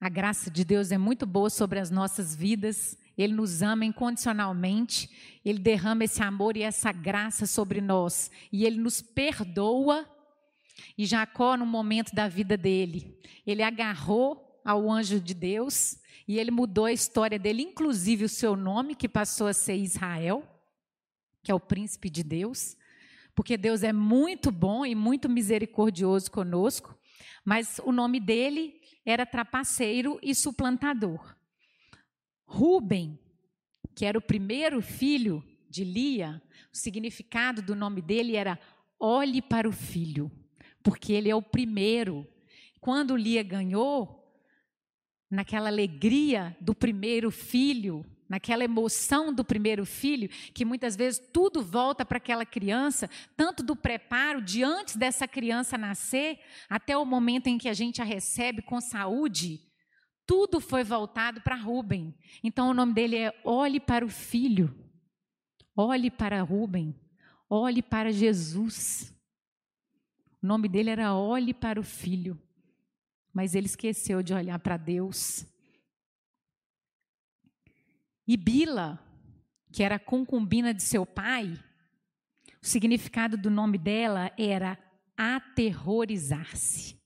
a 0.00 0.08
graça 0.08 0.50
de 0.50 0.64
Deus 0.64 0.92
é 0.92 0.98
muito 0.98 1.26
boa 1.26 1.50
sobre 1.50 1.78
as 1.78 1.90
nossas 1.90 2.34
vidas 2.34 2.98
ele 3.16 3.32
nos 3.32 3.62
ama 3.62 3.84
incondicionalmente, 3.84 5.08
Ele 5.44 5.58
derrama 5.58 6.04
esse 6.04 6.22
amor 6.22 6.56
e 6.56 6.62
essa 6.62 6.92
graça 6.92 7.46
sobre 7.46 7.80
nós, 7.80 8.30
e 8.52 8.64
Ele 8.64 8.78
nos 8.78 9.00
perdoa. 9.00 10.08
E 10.98 11.06
Jacó, 11.06 11.56
no 11.56 11.64
momento 11.64 12.12
da 12.14 12.26
vida 12.28 12.56
dele, 12.56 13.16
ele 13.46 13.62
agarrou 13.62 14.43
ao 14.64 14.90
anjo 14.90 15.20
de 15.20 15.34
Deus 15.34 15.98
e 16.26 16.38
ele 16.38 16.50
mudou 16.50 16.86
a 16.86 16.92
história 16.92 17.38
dele, 17.38 17.62
inclusive 17.62 18.24
o 18.24 18.28
seu 18.28 18.56
nome, 18.56 18.94
que 18.94 19.08
passou 19.08 19.46
a 19.46 19.52
ser 19.52 19.76
Israel, 19.76 20.42
que 21.42 21.50
é 21.50 21.54
o 21.54 21.60
príncipe 21.60 22.08
de 22.08 22.22
Deus, 22.22 22.76
porque 23.34 23.56
Deus 23.56 23.82
é 23.82 23.92
muito 23.92 24.50
bom 24.50 24.86
e 24.86 24.94
muito 24.94 25.28
misericordioso 25.28 26.30
conosco, 26.30 26.98
mas 27.44 27.78
o 27.84 27.92
nome 27.92 28.18
dele 28.18 28.80
era 29.04 29.26
trapaceiro 29.26 30.18
e 30.22 30.34
suplantador. 30.34 31.36
Ruben, 32.46 33.18
que 33.94 34.06
era 34.06 34.16
o 34.16 34.22
primeiro 34.22 34.80
filho 34.80 35.44
de 35.68 35.84
Lia, 35.84 36.42
o 36.72 36.76
significado 36.76 37.60
do 37.60 37.74
nome 37.74 38.00
dele 38.00 38.34
era 38.34 38.58
olhe 38.98 39.42
para 39.42 39.68
o 39.68 39.72
filho, 39.72 40.30
porque 40.82 41.12
ele 41.12 41.28
é 41.28 41.34
o 41.34 41.42
primeiro. 41.42 42.26
Quando 42.80 43.16
Lia 43.16 43.42
ganhou, 43.42 44.23
naquela 45.30 45.68
alegria 45.68 46.56
do 46.60 46.74
primeiro 46.74 47.30
filho, 47.30 48.04
naquela 48.28 48.64
emoção 48.64 49.32
do 49.32 49.44
primeiro 49.44 49.84
filho, 49.84 50.28
que 50.52 50.64
muitas 50.64 50.96
vezes 50.96 51.20
tudo 51.32 51.62
volta 51.62 52.04
para 52.04 52.18
aquela 52.18 52.44
criança, 52.44 53.08
tanto 53.36 53.62
do 53.62 53.76
preparo 53.76 54.40
de 54.40 54.62
antes 54.62 54.96
dessa 54.96 55.28
criança 55.28 55.78
nascer, 55.78 56.38
até 56.68 56.96
o 56.96 57.04
momento 57.04 57.48
em 57.48 57.58
que 57.58 57.68
a 57.68 57.74
gente 57.74 58.00
a 58.00 58.04
recebe 58.04 58.62
com 58.62 58.80
saúde, 58.80 59.60
tudo 60.26 60.60
foi 60.60 60.82
voltado 60.82 61.40
para 61.42 61.54
Rubem. 61.54 62.14
Então 62.42 62.70
o 62.70 62.74
nome 62.74 62.94
dele 62.94 63.16
é 63.16 63.40
Olhe 63.44 63.78
para 63.78 64.04
o 64.04 64.08
Filho. 64.08 64.74
Olhe 65.76 66.10
para 66.10 66.42
Rubem. 66.42 66.98
Olhe 67.48 67.82
para 67.82 68.10
Jesus. 68.10 69.14
O 70.42 70.46
nome 70.46 70.68
dele 70.68 70.90
era 70.90 71.14
Olhe 71.14 71.52
para 71.52 71.78
o 71.78 71.82
Filho. 71.82 72.40
Mas 73.34 73.54
ele 73.54 73.66
esqueceu 73.66 74.22
de 74.22 74.32
olhar 74.32 74.58
para 74.60 74.78
Deus. 74.78 75.44
E 78.26 78.36
Bila, 78.36 78.98
que 79.72 79.82
era 79.82 79.98
concubina 79.98 80.72
de 80.72 80.82
seu 80.82 81.04
pai, 81.04 81.52
o 82.62 82.66
significado 82.66 83.36
do 83.36 83.50
nome 83.50 83.76
dela 83.76 84.32
era 84.38 84.78
aterrorizar-se, 85.16 86.96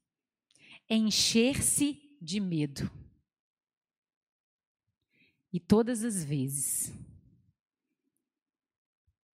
encher-se 0.88 2.16
de 2.20 2.38
medo. 2.38 2.90
E 5.52 5.58
todas 5.58 6.04
as 6.04 6.22
vezes 6.22 6.92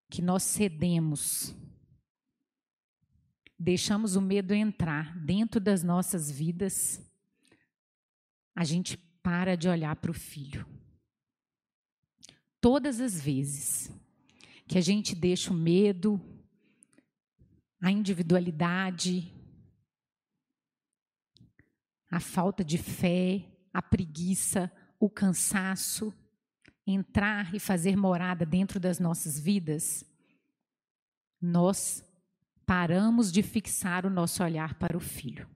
que 0.08 0.22
nós 0.22 0.44
cedemos, 0.44 1.54
deixamos 3.58 4.16
o 4.16 4.20
medo 4.20 4.52
entrar 4.52 5.16
dentro 5.18 5.60
das 5.60 5.82
nossas 5.82 6.30
vidas, 6.30 7.00
a 8.54 8.64
gente 8.64 8.96
para 9.22 9.56
de 9.56 9.68
olhar 9.68 9.96
para 9.96 10.10
o 10.10 10.14
filho. 10.14 10.66
Todas 12.60 13.00
as 13.00 13.20
vezes 13.20 13.90
que 14.66 14.78
a 14.78 14.80
gente 14.80 15.14
deixa 15.14 15.50
o 15.50 15.54
medo, 15.54 16.20
a 17.80 17.90
individualidade, 17.90 19.32
a 22.10 22.20
falta 22.20 22.64
de 22.64 22.78
fé, 22.78 23.44
a 23.72 23.82
preguiça, 23.82 24.70
o 24.98 25.10
cansaço, 25.10 26.14
entrar 26.86 27.54
e 27.54 27.58
fazer 27.58 27.96
morada 27.96 28.46
dentro 28.46 28.78
das 28.78 28.98
nossas 28.98 29.38
vidas, 29.38 30.04
nós 31.40 32.04
paramos 32.66 33.30
de 33.30 33.42
fixar 33.42 34.06
o 34.06 34.10
nosso 34.10 34.42
olhar 34.42 34.74
para 34.74 34.96
o 34.96 35.00
Filho. 35.00 35.48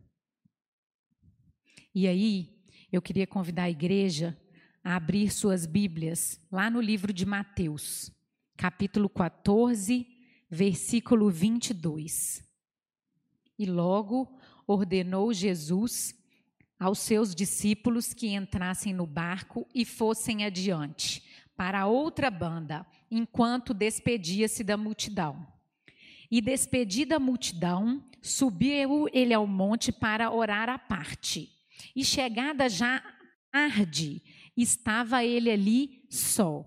E 1.94 2.07
aí, 2.07 2.59
eu 2.92 3.03
queria 3.03 3.27
convidar 3.27 3.64
a 3.64 3.71
igreja 3.71 4.38
a 4.83 4.97
abrir 4.97 5.31
suas 5.31 5.66
Bíblias 5.66 6.40
lá 6.51 6.71
no 6.71 6.81
livro 6.81 7.12
de 7.12 7.27
Mateus, 7.27 8.11
capítulo 8.57 9.09
14, 9.09 10.07
versículo 10.51 11.31
22. 11.31 12.42
E 13.59 13.66
logo 13.66 14.38
ordenou 14.66 15.33
Jesus 15.33 16.14
aos 16.79 17.01
seus 17.01 17.35
discípulos 17.35 18.14
que 18.14 18.29
entrassem 18.29 18.92
no 18.92 19.07
barco 19.07 19.66
e 19.75 19.85
fossem 19.85 20.44
adiante, 20.44 21.25
para 21.57 21.87
outra 21.87 22.31
banda, 22.31 22.87
enquanto 23.11 23.75
despedia-se 23.75 24.62
da 24.62 24.77
multidão. 24.77 25.58
E 26.31 26.41
despedida 26.41 27.17
a 27.17 27.21
multidão, 27.21 28.05
subiu 28.21 29.07
ele 29.12 29.33
ao 29.33 29.47
monte 29.47 29.91
para 29.91 30.31
orar 30.31 30.69
à 30.69 30.79
parte. 30.79 31.51
E 31.95 32.05
chegada 32.05 32.69
já 32.69 33.03
tarde, 33.51 34.23
estava 34.57 35.25
ele 35.25 35.51
ali 35.51 36.05
só. 36.11 36.64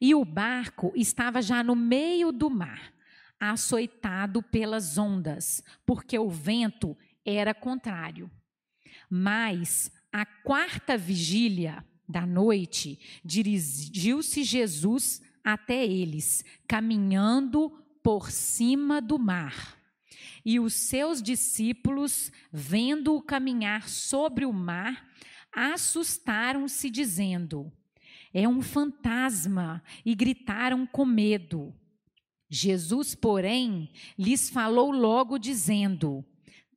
E 0.00 0.14
o 0.14 0.24
barco 0.24 0.92
estava 0.94 1.42
já 1.42 1.62
no 1.62 1.74
meio 1.74 2.30
do 2.30 2.48
mar, 2.50 2.92
açoitado 3.38 4.42
pelas 4.42 4.98
ondas, 4.98 5.62
porque 5.84 6.18
o 6.18 6.28
vento 6.28 6.96
era 7.24 7.54
contrário. 7.54 8.30
Mas 9.08 9.90
a 10.12 10.24
quarta 10.24 10.96
vigília 10.96 11.84
da 12.08 12.26
noite, 12.26 12.98
dirigiu-se 13.24 14.42
Jesus 14.42 15.22
até 15.44 15.86
eles, 15.86 16.44
caminhando 16.66 17.72
por 18.02 18.30
cima 18.30 19.00
do 19.00 19.18
mar. 19.18 19.78
E 20.44 20.58
os 20.58 20.74
seus 20.74 21.22
discípulos, 21.22 22.32
vendo-o 22.52 23.22
caminhar 23.22 23.88
sobre 23.88 24.44
o 24.44 24.52
mar, 24.52 25.06
assustaram-se, 25.52 26.90
dizendo: 26.90 27.70
É 28.32 28.48
um 28.48 28.62
fantasma, 28.62 29.82
e 30.04 30.14
gritaram 30.14 30.86
com 30.86 31.04
medo. 31.04 31.74
Jesus, 32.48 33.14
porém, 33.14 33.90
lhes 34.18 34.50
falou 34.50 34.90
logo, 34.90 35.38
dizendo: 35.38 36.24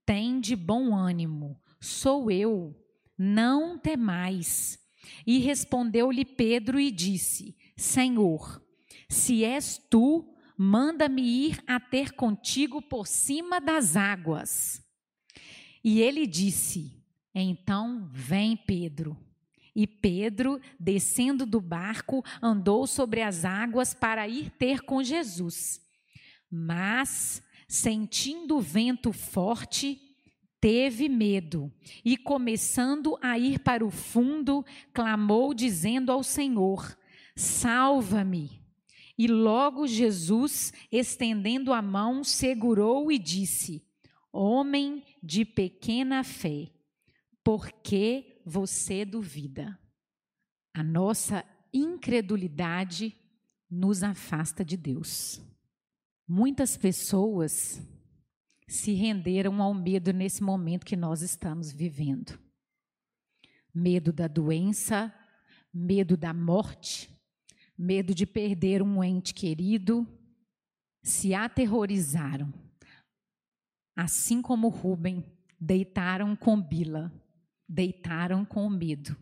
Tem 0.06 0.40
de 0.40 0.56
bom 0.56 0.96
ânimo, 0.96 1.60
sou 1.80 2.30
eu, 2.30 2.76
não 3.18 3.78
temais. 3.78 4.80
E 5.26 5.40
respondeu-lhe 5.40 6.26
Pedro 6.26 6.80
e 6.80 6.92
disse: 6.92 7.56
Senhor, 7.76 8.62
se 9.10 9.44
és 9.44 9.78
tu, 9.90 10.33
manda-me 10.58 11.22
ir 11.22 11.64
a 11.68 11.80
ter 11.80 12.14
contigo 12.14 12.82
por 12.82 13.08
cima 13.08 13.60
das 13.60 13.96
águas. 13.96 14.82
E 15.84 16.02
ele 16.02 16.26
disse: 16.26 17.04
Então 17.34 18.10
vem 18.12 18.56
Pedro. 18.56 19.18
E 19.76 19.88
Pedro, 19.88 20.62
descendo 20.80 21.46
do 21.46 21.60
barco, 21.60 22.24
andou 22.42 22.86
sobre 22.86 23.22
as 23.22 23.44
águas 23.44 23.94
para 23.94 24.28
ir 24.28 24.52
ter 24.52 24.82
com 24.82 25.04
Jesus. 25.04 25.82
Mas, 26.50 27.42
sentindo 27.68 28.58
o 28.58 28.62
vento 28.62 29.12
forte, 29.12 30.00
teve 30.62 31.10
medo 31.10 31.74
e, 32.06 32.16
começando 32.16 33.18
a 33.20 33.38
ir 33.40 33.60
para 33.60 33.84
o 33.84 33.90
fundo, 33.90 34.64
clamou, 34.94 35.54
dizendo 35.54 36.12
ao 36.12 36.24
Senhor: 36.24 36.96
Salva-me. 37.36 38.63
E 39.18 39.28
logo 39.28 39.86
Jesus, 39.86 40.74
estendendo 40.92 41.72
a 41.72 41.82
mão, 41.82 42.24
segurou 42.24 43.12
e 43.12 43.20
disse: 43.20 43.86
Homem 44.32 45.04
de 45.22 45.46
pequena 45.46 46.24
fé, 46.24 46.72
por 47.44 47.72
que 47.72 48.42
você 48.46 49.06
duvida? 49.06 49.78
A 50.74 50.84
nossa 50.84 51.46
incredulidade 51.72 53.16
nos 53.70 54.02
afasta 54.02 54.66
de 54.66 54.76
Deus. 54.76 55.40
Muitas 56.28 56.76
pessoas 56.76 57.82
se 58.68 58.94
renderam 58.94 59.62
ao 59.62 59.74
medo 59.74 60.12
nesse 60.12 60.42
momento 60.42 60.86
que 60.86 60.96
nós 60.96 61.22
estamos 61.22 61.72
vivendo. 61.72 62.40
Medo 63.74 64.12
da 64.12 64.28
doença, 64.28 65.14
medo 65.72 66.16
da 66.16 66.34
morte, 66.34 67.13
medo 67.78 68.14
de 68.14 68.26
perder 68.26 68.82
um 68.82 69.04
ente 69.04 69.34
querido, 69.34 70.08
se 71.02 71.34
aterrorizaram. 71.34 72.54
Assim 73.96 74.42
como 74.42 74.70
Rubem, 74.70 75.24
deitaram 75.60 76.36
com 76.36 76.60
Bila, 76.62 77.12
deitaram 77.68 78.46
com 78.46 78.70
medo. 78.70 79.16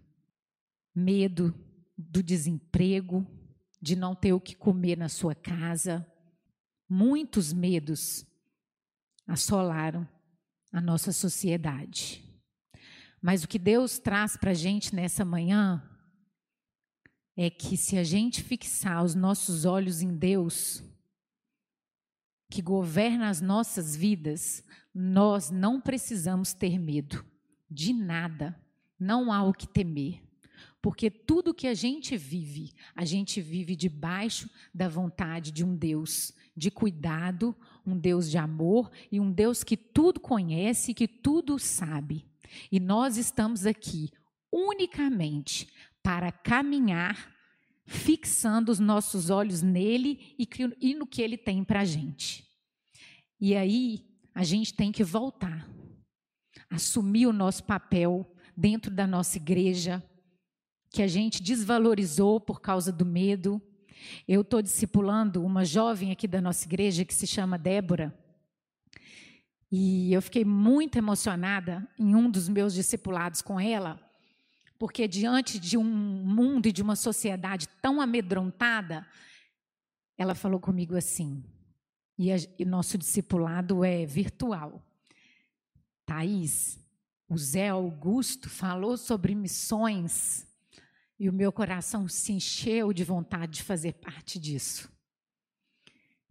Medo 0.96 1.54
do 1.98 2.22
desemprego, 2.22 3.26
de 3.82 3.96
não 3.96 4.16
ter 4.16 4.34
o 4.34 4.40
que 4.40 4.56
comer 4.56 4.98
na 4.98 5.10
sua 5.10 5.34
casa. 5.34 6.06
Muitos 6.88 7.52
medos 7.52 8.26
assolaram 9.28 10.08
a 10.72 10.80
nossa 10.80 11.12
sociedade. 11.12 12.24
Mas 13.22 13.44
o 13.44 13.48
que 13.48 13.60
Deus 13.60 14.00
traz 14.00 14.36
para 14.36 14.52
a 14.52 14.56
gente 14.56 14.96
nessa 14.96 15.24
manhã 15.24 15.82
é 17.36 17.50
que 17.50 17.78
se 17.78 17.98
a 17.98 18.04
gente 18.04 18.44
fixar 18.44 19.04
os 19.04 19.15
nossos 19.15 19.65
olhos 19.65 20.02
em 20.02 20.15
Deus, 20.15 20.84
que 22.50 22.62
governa 22.62 23.30
as 23.30 23.39
nossas 23.39 23.96
vidas, 23.96 24.63
nós 24.94 25.50
não 25.50 25.80
precisamos 25.80 26.54
ter 26.54 26.78
medo 26.78 27.26
de 27.70 27.94
nada. 27.94 28.60
Não 29.00 29.32
há 29.32 29.44
o 29.44 29.54
que 29.54 29.67
temer. 29.67 30.22
Porque 30.82 31.10
tudo 31.10 31.54
que 31.54 31.67
a 31.67 31.74
gente 31.74 32.17
vive, 32.17 32.74
a 32.96 33.06
gente 33.06 33.39
vive 33.39 33.76
debaixo 33.76 34.50
da 34.74 34.89
vontade 34.89 35.52
de 35.52 35.63
um 35.63 35.76
Deus 35.76 36.34
de 36.56 36.70
cuidado, 36.70 37.56
um 37.86 37.98
Deus 37.98 38.30
de 38.30 38.38
amor 38.38 38.91
e 39.12 39.20
um 39.20 39.32
Deus 39.32 39.63
que 39.63 39.78
tudo 39.78 40.20
conhece, 40.20 40.94
que 40.94 41.08
tudo 41.08 41.58
sabe. 41.58 42.26
E 42.72 42.80
nós 42.80 43.15
estamos 43.15 43.65
aqui 43.65 44.12
unicamente 44.52 45.67
para 46.04 46.32
caminhar 46.32 47.32
fixando 47.86 48.72
os 48.72 48.80
nossos 48.80 49.30
olhos 49.30 49.62
nele 49.62 50.36
e, 50.40 50.96
no 50.96 51.06
que 51.06 51.22
ele 51.22 51.38
tem 51.38 51.64
para 51.64 51.82
a 51.82 51.86
gente. 51.86 52.48
E 53.40 53.56
aí 53.56 54.06
a 54.34 54.44
gente 54.44 54.74
tem 54.74 54.92
que 54.92 55.04
voltar, 55.04 55.68
assumir 56.70 57.28
o 57.28 57.34
nosso 57.34 57.64
papel 57.64 58.34
dentro 58.56 58.90
da 58.90 59.06
nossa 59.06 59.38
igreja, 59.38 60.02
que 60.90 61.02
a 61.02 61.08
gente 61.08 61.42
desvalorizou 61.42 62.40
por 62.40 62.62
causa 62.62 62.92
do 62.92 63.06
medo. 63.06 63.62
Eu 64.28 64.42
estou 64.42 64.62
discipulando 64.62 65.44
uma 65.44 65.66
jovem 65.66 66.12
aqui 66.12 66.28
da 66.28 66.42
nossa 66.42 66.66
igreja 66.66 67.06
que 67.06 67.14
se 67.14 67.28
chama 67.28 67.58
Débora. 67.58 68.18
E 69.72 70.14
eu 70.14 70.22
fiquei 70.22 70.44
muito 70.44 70.98
emocionada 70.98 71.88
em 71.98 72.14
um 72.14 72.30
dos 72.30 72.50
meus 72.50 72.74
discipulados 72.74 73.42
com 73.42 73.60
ela, 73.60 74.00
porque 74.82 75.08
diante 75.08 75.60
de 75.60 75.78
um 75.78 75.84
mundo 75.84 76.65
e 76.65 76.72
de 76.72 76.82
uma 76.82 76.96
sociedade 76.96 77.67
tão 77.84 78.02
amedrontada, 78.02 79.06
ela 80.17 80.34
falou 80.34 80.60
comigo 80.60 80.98
assim, 80.98 81.44
e, 82.17 82.32
a, 82.32 82.38
e 82.58 82.65
nosso 82.65 82.98
discipulado 82.98 83.86
é 83.86 84.08
virtual. 84.08 84.84
Thaís, 86.04 86.84
o 87.30 87.38
Zé 87.38 87.70
Augusto 87.70 88.50
falou 88.50 88.98
sobre 88.98 89.36
missões 89.36 90.48
e 91.20 91.30
o 91.30 91.34
meu 91.34 91.52
coração 91.52 92.08
se 92.08 92.34
encheu 92.34 92.91
de 92.91 93.04
vontade 93.04 93.58
de 93.58 93.63
fazer 93.63 93.94
parte 93.94 94.39
disso. 94.39 94.91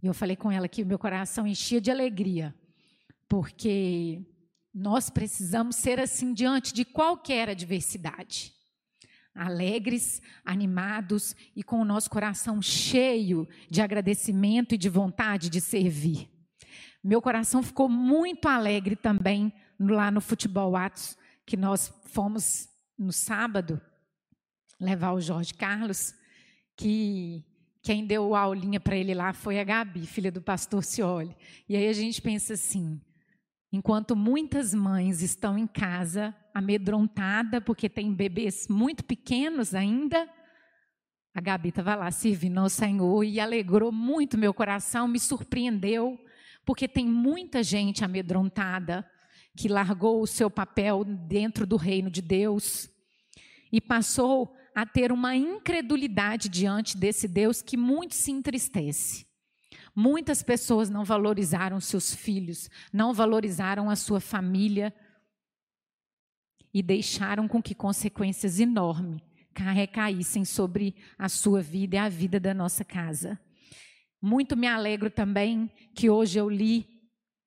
E 0.03 0.09
eu 0.09 0.13
falei 0.13 0.35
com 0.35 0.51
ela 0.51 0.67
que 0.67 0.83
o 0.83 0.87
meu 0.87 0.99
coração 0.99 1.47
enchia 1.47 1.81
de 1.81 1.93
alegria, 1.93 2.53
porque 3.29 4.27
nós 4.75 5.11
precisamos 5.11 5.77
ser 5.77 5.99
assim 5.99 6.33
diante 6.33 6.73
de 6.73 6.85
qualquer 6.85 7.49
adversidade. 7.49 8.53
Alegres, 9.35 10.21
animados 10.45 11.35
e 11.55 11.63
com 11.63 11.81
o 11.81 11.85
nosso 11.85 12.11
coração 12.11 12.61
cheio 12.61 13.49
de 13.69 13.81
agradecimento 13.81 14.75
e 14.75 14.79
de 14.79 14.89
vontade 14.89 15.49
de 15.49 15.61
servir. 15.61 16.29
Meu 17.03 17.23
coração 17.23 17.63
ficou 17.63 17.89
muito 17.89 18.47
alegre 18.47 18.95
também 18.95 19.53
lá 19.79 20.11
no 20.11 20.21
Futebol 20.21 20.77
Atos, 20.77 21.17
que 21.47 21.57
nós 21.57 21.93
fomos 22.05 22.69
no 22.99 23.13
sábado 23.13 23.81
levar 24.79 25.13
o 25.13 25.21
Jorge 25.21 25.55
Carlos, 25.55 26.15
que 26.77 27.45
quem 27.83 28.05
deu 28.05 28.35
a 28.35 28.41
aulinha 28.41 28.79
para 28.79 28.97
ele 28.97 29.15
lá 29.15 29.33
foi 29.33 29.59
a 29.59 29.65
Gabi, 29.65 30.07
filha 30.07 30.31
do 30.31 30.43
pastor 30.43 30.85
Cioli. 30.85 31.35
E 31.69 31.77
aí 31.77 31.89
a 31.89 31.93
gente 31.93 32.21
pensa 32.21 32.55
assim: 32.55 33.01
Enquanto 33.73 34.17
muitas 34.17 34.75
mães 34.75 35.23
estão 35.23 35.57
em 35.57 35.67
casa 35.67 36.35
amedrontada 36.53 37.61
porque 37.61 37.89
tem 37.89 38.13
bebês 38.13 38.67
muito 38.69 39.05
pequenos 39.05 39.75
ainda, 39.75 40.29
a 41.33 41.41
Gabi 41.41 41.69
estava 41.69 41.95
lá 41.95 42.11
servindo 42.11 42.59
ao 42.59 42.69
Senhor 42.69 43.23
e 43.23 43.39
alegrou 43.39 43.93
muito 43.93 44.37
meu 44.37 44.53
coração, 44.53 45.07
me 45.07 45.21
surpreendeu, 45.21 46.19
porque 46.67 46.89
tem 46.89 47.07
muita 47.07 47.63
gente 47.63 48.05
amedrontada 48.05 49.09
que 49.57 49.69
largou 49.69 50.21
o 50.21 50.27
seu 50.27 50.51
papel 50.51 51.05
dentro 51.05 51.65
do 51.65 51.77
reino 51.77 52.11
de 52.11 52.21
Deus 52.21 52.91
e 53.73 53.81
passou 53.81 54.53
a 54.75 54.85
ter 54.85 55.13
uma 55.13 55.37
incredulidade 55.37 56.49
diante 56.49 56.97
desse 56.97 57.29
Deus 57.29 57.63
que 57.63 57.77
muito 57.77 58.15
se 58.17 58.33
entristece. 58.33 59.30
Muitas 59.95 60.43
pessoas 60.43 60.89
não 60.89 61.05
valorizaram 61.05 61.81
seus 61.81 62.15
filhos, 62.15 62.71
não 62.93 63.13
valorizaram 63.13 63.91
a 63.91 63.97
sua 63.97 64.21
família 64.21 64.95
e 66.73 66.83
deixaram 66.83 67.49
com 67.49 67.61
que 67.63 67.75
consequências 67.75 68.61
enormes 68.61 69.21
recaíssem 69.55 70.45
sobre 70.45 70.95
a 71.19 71.29
sua 71.29 71.61
vida 71.61 71.97
e 71.97 71.99
a 71.99 72.09
vida 72.09 72.41
da 72.41 72.55
nossa 72.55 72.85
casa. 72.85 73.39
Muito 74.23 74.57
me 74.57 74.67
alegro 74.67 75.11
também 75.11 75.71
que 75.95 76.09
hoje 76.09 76.39
eu 76.39 76.49
li 76.49 76.87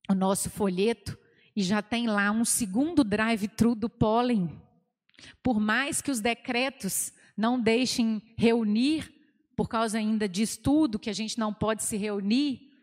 o 0.09 0.13
nosso 0.13 0.49
folheto 0.49 1.17
e 1.55 1.63
já 1.63 1.81
tem 1.81 2.07
lá 2.07 2.31
um 2.31 2.45
segundo 2.45 3.03
drive-thru 3.03 3.75
do 3.75 3.89
pólen. 3.89 4.49
Por 5.41 5.59
mais 5.59 6.01
que 6.01 6.11
os 6.11 6.19
decretos 6.19 7.13
não 7.37 7.59
deixem 7.59 8.21
reunir 8.37 9.11
por 9.55 9.69
causa 9.69 9.97
ainda 9.97 10.27
de 10.27 10.41
estudo, 10.41 10.99
que 10.99 11.09
a 11.09 11.13
gente 11.13 11.39
não 11.39 11.53
pode 11.53 11.83
se 11.83 11.97
reunir, 11.97 12.73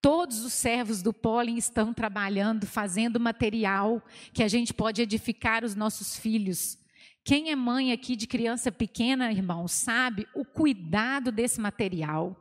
Todos 0.00 0.42
os 0.44 0.54
servos 0.54 1.02
do 1.02 1.12
pólen 1.12 1.58
estão 1.58 1.92
trabalhando, 1.92 2.66
fazendo 2.66 3.20
material 3.20 4.02
que 4.32 4.42
a 4.42 4.48
gente 4.48 4.72
pode 4.72 5.02
edificar 5.02 5.62
os 5.62 5.74
nossos 5.74 6.16
filhos. 6.18 6.78
Quem 7.22 7.50
é 7.50 7.56
mãe 7.56 7.92
aqui 7.92 8.16
de 8.16 8.26
criança 8.26 8.72
pequena, 8.72 9.30
irmão, 9.30 9.68
sabe 9.68 10.26
o 10.34 10.42
cuidado 10.42 11.30
desse 11.30 11.60
material. 11.60 12.34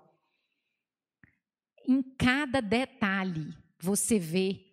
Em 1.85 2.01
cada 2.01 2.61
detalhe, 2.61 3.53
você 3.77 4.17
vê 4.17 4.65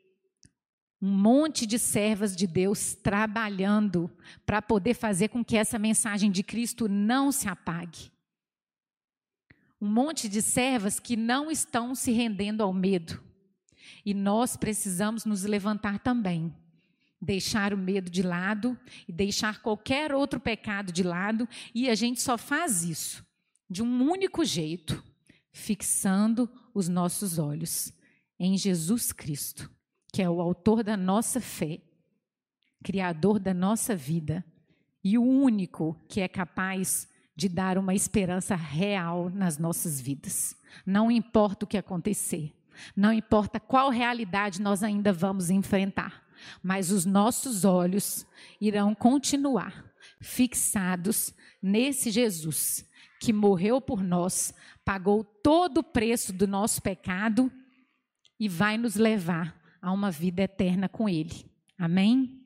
um 1.03 1.11
monte 1.11 1.67
de 1.67 1.81
servas 1.81 2.37
de 2.37 2.47
Deus 2.47 2.95
trabalhando 2.95 4.09
para 4.45 4.63
poder 4.63 4.95
fazer 4.95 5.29
com 5.29 5.45
que 5.45 5.57
essa 5.57 5.79
mensagem 5.79 6.31
de 6.31 6.45
Cristo 6.45 6.89
não 6.89 7.33
se 7.33 7.49
apague 7.49 8.13
um 9.81 9.89
monte 9.89 10.29
de 10.29 10.41
servas 10.41 10.99
que 10.99 11.17
não 11.17 11.51
estão 11.51 11.95
se 11.95 12.13
rendendo 12.13 12.63
ao 12.63 12.73
medo. 12.73 13.23
E 14.05 14.15
nós 14.15 14.57
precisamos 14.57 15.25
nos 15.25 15.45
levantar 15.45 15.99
também. 15.99 16.55
Deixar 17.21 17.73
o 17.73 17.79
medo 17.79 18.11
de 18.11 18.23
lado 18.23 18.79
e 19.09 19.13
deixar 19.13 19.61
qualquer 19.61 20.15
outro 20.15 20.39
pecado 20.39 20.93
de 20.93 21.03
lado, 21.03 21.49
e 21.75 21.89
a 21.89 21.95
gente 21.95 22.21
só 22.21 22.37
faz 22.37 22.85
isso 22.85 23.25
de 23.69 23.83
um 23.83 24.09
único 24.09 24.45
jeito, 24.45 25.03
fixando 25.53 26.49
os 26.75 26.89
nossos 26.89 27.39
olhos 27.39 27.93
em 28.39 28.57
Jesus 28.57 29.13
Cristo, 29.13 29.71
que 30.13 30.23
é 30.23 30.29
o 30.29 30.41
autor 30.41 30.85
da 30.85 30.97
nossa 30.97 31.41
fé, 31.41 31.81
criador 32.85 33.41
da 33.41 33.53
nossa 33.53 33.97
vida 33.97 34.45
e 35.03 35.19
o 35.19 35.23
único 35.23 35.97
que 36.09 36.21
é 36.21 36.29
capaz 36.29 37.09
de 37.09 37.16
dar 37.49 37.77
uma 37.77 37.95
esperança 37.95 38.55
real 38.55 39.29
nas 39.29 39.59
nossas 39.59 40.01
vidas. 40.01 40.57
Não 40.85 41.11
importa 41.11 41.65
o 41.65 41.69
que 41.69 41.77
acontecer, 41.77 42.55
não 42.95 43.13
importa 43.13 43.61
qual 43.61 43.91
realidade 43.91 44.61
nós 44.61 44.83
ainda 44.83 45.13
vamos 45.13 45.51
enfrentar, 45.51 46.25
mas 46.63 46.91
os 46.91 47.05
nossos 47.05 47.65
olhos 47.65 48.27
irão 48.61 48.95
continuar 48.95 49.85
fixados 50.21 51.35
nesse 51.63 52.11
Jesus 52.11 52.87
que 53.21 53.33
morreu 53.33 53.81
por 53.81 54.03
nós, 54.03 54.55
pagou 54.85 55.25
todo 55.25 55.79
o 55.79 55.85
preço 55.85 56.33
do 56.33 56.47
nosso 56.47 56.83
pecado 56.83 57.51
e 58.39 58.49
vai 58.49 58.77
nos 58.77 58.95
levar 58.97 59.59
a 59.81 59.93
uma 59.93 60.11
vida 60.11 60.43
eterna 60.43 60.89
com 60.89 61.09
Ele. 61.09 61.47
Amém? 61.79 62.46